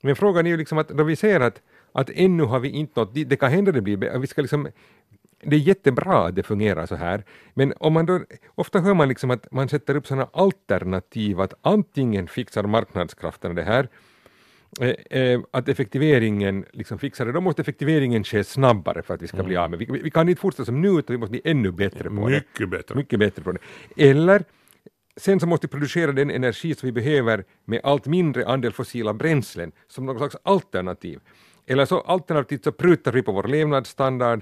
Men 0.00 0.16
frågan 0.16 0.46
är 0.46 0.50
ju 0.50 0.56
liksom 0.56 0.78
att 0.78 0.88
då 0.88 1.04
vi 1.04 1.16
ser 1.16 1.40
att, 1.40 1.62
att 1.92 2.10
ännu 2.10 2.42
har 2.42 2.60
vi 2.60 2.68
inte 2.68 3.00
nått 3.00 3.14
dit, 3.14 3.28
det 3.28 3.36
kan 3.36 3.50
hända 3.50 3.72
det 3.72 3.80
blir, 3.80 4.18
vi 4.18 4.26
ska 4.26 4.42
liksom 4.42 4.68
det 5.40 5.56
är 5.56 5.60
jättebra 5.60 6.26
att 6.26 6.34
det 6.34 6.42
fungerar 6.42 6.86
så 6.86 6.94
här, 6.94 7.24
men 7.54 7.74
om 7.78 7.92
man 7.92 8.06
då, 8.06 8.20
ofta 8.54 8.80
hör 8.80 8.94
man 8.94 9.08
liksom 9.08 9.30
att 9.30 9.52
man 9.52 9.68
sätter 9.68 9.96
upp 9.96 10.06
sådana 10.06 10.28
alternativ 10.32 11.40
att 11.40 11.54
antingen 11.62 12.28
fixar 12.28 12.62
marknadskrafterna 12.62 13.54
det 13.54 13.62
här 13.62 13.88
Eh, 14.80 15.20
eh, 15.20 15.40
att 15.50 15.68
effektiveringen 15.68 16.64
liksom 16.72 16.98
fixar 16.98 17.26
det, 17.26 17.32
då 17.32 17.40
måste 17.40 17.62
effektiveringen 17.62 18.24
ske 18.24 18.44
snabbare 18.44 19.02
för 19.02 19.14
att 19.14 19.22
vi 19.22 19.26
ska 19.26 19.36
mm. 19.36 19.46
bli 19.46 19.56
av 19.56 19.70
med 19.70 19.78
vi, 19.78 19.86
vi 19.86 20.10
kan 20.10 20.28
inte 20.28 20.40
fortsätta 20.40 20.64
som 20.64 20.80
nu 20.80 20.88
utan 20.88 21.14
vi 21.14 21.18
måste 21.18 21.30
bli 21.30 21.40
ännu 21.44 21.72
bättre 21.72 22.04
på 22.04 22.28
Mycket 22.28 22.42
det. 22.58 22.66
Bättre. 22.66 22.94
Mycket 22.94 23.18
bättre 23.18 23.42
på 23.42 23.52
det. 23.52 23.58
Eller 23.96 24.44
sen 25.16 25.40
så 25.40 25.46
måste 25.46 25.66
vi 25.66 25.70
producera 25.70 26.12
den 26.12 26.30
energi 26.30 26.74
som 26.74 26.86
vi 26.86 26.92
behöver 26.92 27.44
med 27.64 27.80
allt 27.84 28.06
mindre 28.06 28.46
andel 28.46 28.72
fossila 28.72 29.14
bränslen 29.14 29.72
som 29.88 30.06
något 30.06 30.18
slags 30.18 30.36
alternativ. 30.42 31.20
Eller 31.66 31.84
så 31.84 32.00
alternativt 32.00 32.64
så 32.64 32.72
prutar 32.72 33.12
vi 33.12 33.22
på 33.22 33.32
vår 33.32 33.42
levnadsstandard 33.42 34.40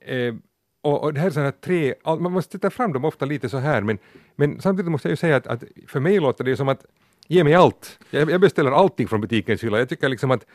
eh, 0.00 0.34
och, 0.82 1.02
och 1.02 1.14
det 1.14 1.20
här 1.20 1.26
är 1.26 1.30
sådana 1.30 1.52
tre, 1.52 1.94
man 2.04 2.32
måste 2.32 2.52
sätta 2.52 2.70
fram 2.70 2.92
dem 2.92 3.04
ofta 3.04 3.24
lite 3.24 3.48
så 3.48 3.58
här 3.58 3.82
men, 3.82 3.98
men 4.36 4.60
samtidigt 4.60 4.90
måste 4.90 5.08
jag 5.08 5.12
ju 5.12 5.16
säga 5.16 5.36
att, 5.36 5.46
att 5.46 5.64
för 5.86 6.00
mig 6.00 6.20
låter 6.20 6.44
det 6.44 6.56
som 6.56 6.68
att 6.68 6.86
Ge 7.28 7.44
mig 7.44 7.54
allt. 7.54 7.98
Jag, 8.10 8.30
jag 8.30 8.40
beställer 8.40 8.70
allting 8.70 9.08
från 9.08 9.20
butikens 9.20 9.64
hylla. 9.64 9.78
Jag 9.78 9.88
tycker 9.88 10.08
liksom 10.08 10.30
att 10.30 10.46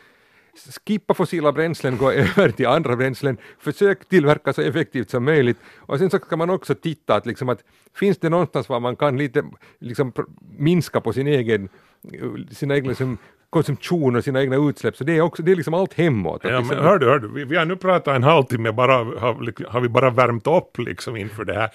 skippa 0.87 1.13
fossila 1.13 1.51
bränslen, 1.51 1.97
gå 1.97 2.11
över 2.11 2.51
till 2.51 2.67
andra 2.67 2.95
bränslen, 2.95 3.37
försök 3.59 4.09
tillverka 4.09 4.53
så 4.53 4.61
effektivt 4.61 5.09
som 5.09 5.23
möjligt 5.25 5.57
och 5.77 5.99
sen 5.99 6.09
så 6.09 6.19
ska 6.19 6.37
man 6.37 6.49
också 6.49 6.75
titta 6.75 7.15
att, 7.15 7.25
liksom 7.25 7.49
att 7.49 7.63
finns 7.93 8.17
det 8.17 8.29
någonstans 8.29 8.69
var 8.69 8.79
man 8.79 8.95
kan 8.95 9.17
lite 9.17 9.43
liksom, 9.79 10.13
minska 10.57 11.01
på 11.01 11.13
sin 11.13 11.27
egen, 11.27 11.69
sina 12.51 12.75
egna 12.75 12.89
liksom, 12.89 13.17
konsumtion 13.51 14.15
och 14.15 14.23
sina 14.23 14.41
egna 14.41 14.55
utsläpp, 14.55 14.97
så 14.97 15.03
det 15.03 15.17
är, 15.17 15.21
också, 15.21 15.43
det 15.43 15.51
är 15.51 15.55
liksom 15.55 15.73
allt 15.73 15.93
hemåt. 15.93 16.41
Ja, 16.43 16.61
men 16.61 16.77
hör 16.77 16.99
du, 16.99 17.05
hör 17.05 17.19
du, 17.19 17.27
vi, 17.27 17.43
vi 17.43 17.57
har 17.57 17.65
nu 17.65 17.75
pratat 17.75 18.15
en 18.15 18.23
halvtimme, 18.23 18.71
bara, 18.71 18.93
har, 18.93 19.69
har 19.69 19.81
vi 19.81 19.89
bara 19.89 20.09
värmt 20.09 20.47
upp 20.47 20.77
liksom 20.77 21.17
inför 21.17 21.45
det 21.45 21.53
här. 21.53 21.69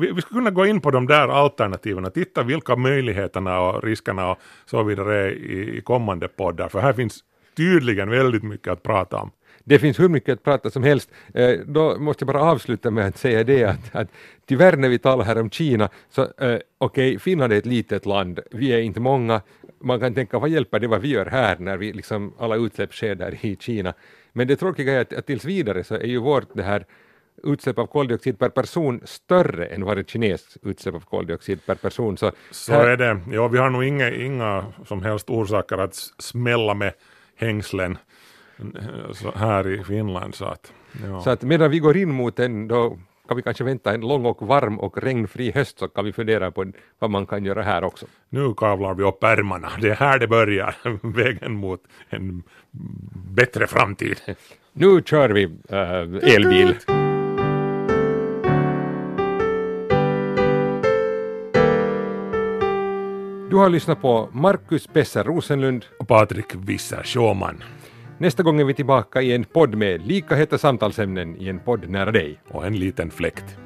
Vi, 0.00 0.12
vi 0.12 0.20
skulle 0.20 0.40
kunna 0.40 0.50
gå 0.50 0.66
in 0.66 0.80
på 0.80 0.90
de 0.90 1.06
där 1.06 1.28
alternativen, 1.28 2.10
titta 2.10 2.42
vilka 2.42 2.76
möjligheterna 2.76 3.60
och 3.60 3.84
riskerna 3.84 4.30
och 4.30 4.38
så 4.64 4.82
vidare 4.82 5.24
är 5.24 5.30
i, 5.30 5.76
i 5.78 5.80
kommande 5.80 6.28
poddar, 6.28 6.68
för 6.68 6.80
här 6.80 6.92
finns 6.92 7.20
tydligen 7.56 8.10
väldigt 8.10 8.42
mycket 8.42 8.72
att 8.72 8.82
prata 8.82 9.16
om. 9.16 9.30
Det 9.64 9.78
finns 9.78 10.00
hur 10.00 10.08
mycket 10.08 10.32
att 10.32 10.42
prata 10.44 10.70
som 10.70 10.82
helst. 10.82 11.10
Eh, 11.34 11.50
då 11.66 11.98
måste 11.98 12.24
jag 12.24 12.34
bara 12.34 12.42
avsluta 12.42 12.90
med 12.90 13.06
att 13.06 13.18
säga 13.18 13.44
det 13.44 13.64
att, 13.64 13.94
att 13.94 14.08
tyvärr 14.46 14.76
när 14.76 14.88
vi 14.88 14.98
talar 14.98 15.24
här 15.24 15.40
om 15.40 15.50
Kina, 15.50 15.88
så 16.10 16.22
eh, 16.22 16.28
okej, 16.38 16.60
okay, 16.78 17.18
Finland 17.18 17.52
är 17.52 17.58
ett 17.58 17.66
litet 17.66 18.06
land, 18.06 18.40
vi 18.50 18.72
är 18.72 18.78
inte 18.78 19.00
många, 19.00 19.40
man 19.78 20.00
kan 20.00 20.14
tänka 20.14 20.38
vad 20.38 20.50
hjälper 20.50 20.80
det 20.80 20.86
vad 20.86 21.00
vi 21.00 21.08
gör 21.08 21.26
här 21.26 21.56
när 21.58 21.76
vi 21.76 21.92
liksom 21.92 22.34
alla 22.38 22.56
utsläpp 22.56 22.94
sker 22.94 23.14
där 23.14 23.46
i 23.46 23.56
Kina. 23.60 23.94
Men 24.32 24.48
det 24.48 24.56
tråkiga 24.56 24.92
är 24.92 25.00
att, 25.00 25.12
att 25.12 25.26
tills 25.26 25.44
vidare 25.44 25.84
så 25.84 25.94
är 25.94 26.06
ju 26.06 26.18
vårt 26.18 26.54
det 26.54 26.62
här 26.62 26.86
utsläpp 27.42 27.78
av 27.78 27.86
koldioxid 27.86 28.38
per 28.38 28.48
person 28.48 29.00
större 29.04 29.66
än 29.66 29.84
vad 29.84 29.98
ett 29.98 30.10
Kines 30.10 30.58
utsläpp 30.62 30.94
av 30.94 31.00
koldioxid 31.00 31.66
per 31.66 31.74
person. 31.74 32.16
Så, 32.16 32.32
så 32.50 32.72
här... 32.72 32.86
är 32.86 32.96
det. 32.96 33.20
Ja, 33.32 33.48
vi 33.48 33.58
har 33.58 33.70
nog 33.70 33.84
inga, 33.84 34.10
inga 34.10 34.64
som 34.86 35.02
helst 35.02 35.30
orsaker 35.30 35.78
att 35.78 35.94
smälla 36.18 36.74
med 36.74 36.92
hängslen 37.36 37.98
här 39.34 39.68
i 39.68 39.84
Finland. 39.84 40.34
Så 40.34 40.44
att, 40.44 40.72
ja. 41.04 41.20
så 41.20 41.30
att 41.30 41.42
medan 41.42 41.70
vi 41.70 41.78
går 41.78 41.96
in 41.96 42.12
mot 42.12 42.38
en 42.38 42.68
då 42.68 42.98
kan 43.28 43.36
vi 43.36 43.42
kanske 43.42 43.64
vänta 43.64 43.94
en 43.94 44.00
lång 44.00 44.26
och 44.26 44.46
varm 44.46 44.80
och 44.80 45.02
regnfri 45.02 45.52
höst 45.52 45.78
så 45.78 45.88
kan 45.88 46.04
vi 46.04 46.12
fundera 46.12 46.50
på 46.50 46.72
vad 46.98 47.10
man 47.10 47.26
kan 47.26 47.44
göra 47.44 47.62
här 47.62 47.84
också. 47.84 48.06
Nu 48.28 48.54
kavlar 48.54 48.94
vi 48.94 49.02
upp 49.02 49.24
ärmarna, 49.24 49.68
det 49.80 49.90
är 49.90 49.94
här 49.94 50.18
det 50.18 50.28
börjar, 50.28 50.76
vägen 51.02 51.52
mot 51.52 51.80
en 52.08 52.42
bättre 53.34 53.66
framtid. 53.66 54.20
Nu 54.78 55.02
kör 55.02 55.30
vi 55.30 55.44
äh, 55.68 56.34
elbil. 56.34 56.74
Du 63.50 63.56
har 63.56 63.68
lyssnat 63.68 64.02
på 64.02 64.28
Marcus 64.32 64.92
Besser 64.92 65.24
Rosenlund 65.24 65.84
och 65.98 66.08
Patrik 66.08 66.54
Visser 66.54 67.02
Sjåman. 67.04 67.62
Nästa 68.18 68.42
gång 68.42 68.60
är 68.60 68.64
vi 68.64 68.74
tillbaka 68.74 69.22
i 69.22 69.34
en 69.34 69.44
podd 69.44 69.74
med 69.74 70.06
lika 70.06 70.34
heta 70.34 70.58
samtalsämnen 70.58 71.36
i 71.36 71.48
en 71.48 71.58
podd 71.58 71.88
nära 71.88 72.12
dig. 72.12 72.40
Och 72.48 72.66
en 72.66 72.76
liten 72.76 73.10
fläkt. 73.10 73.65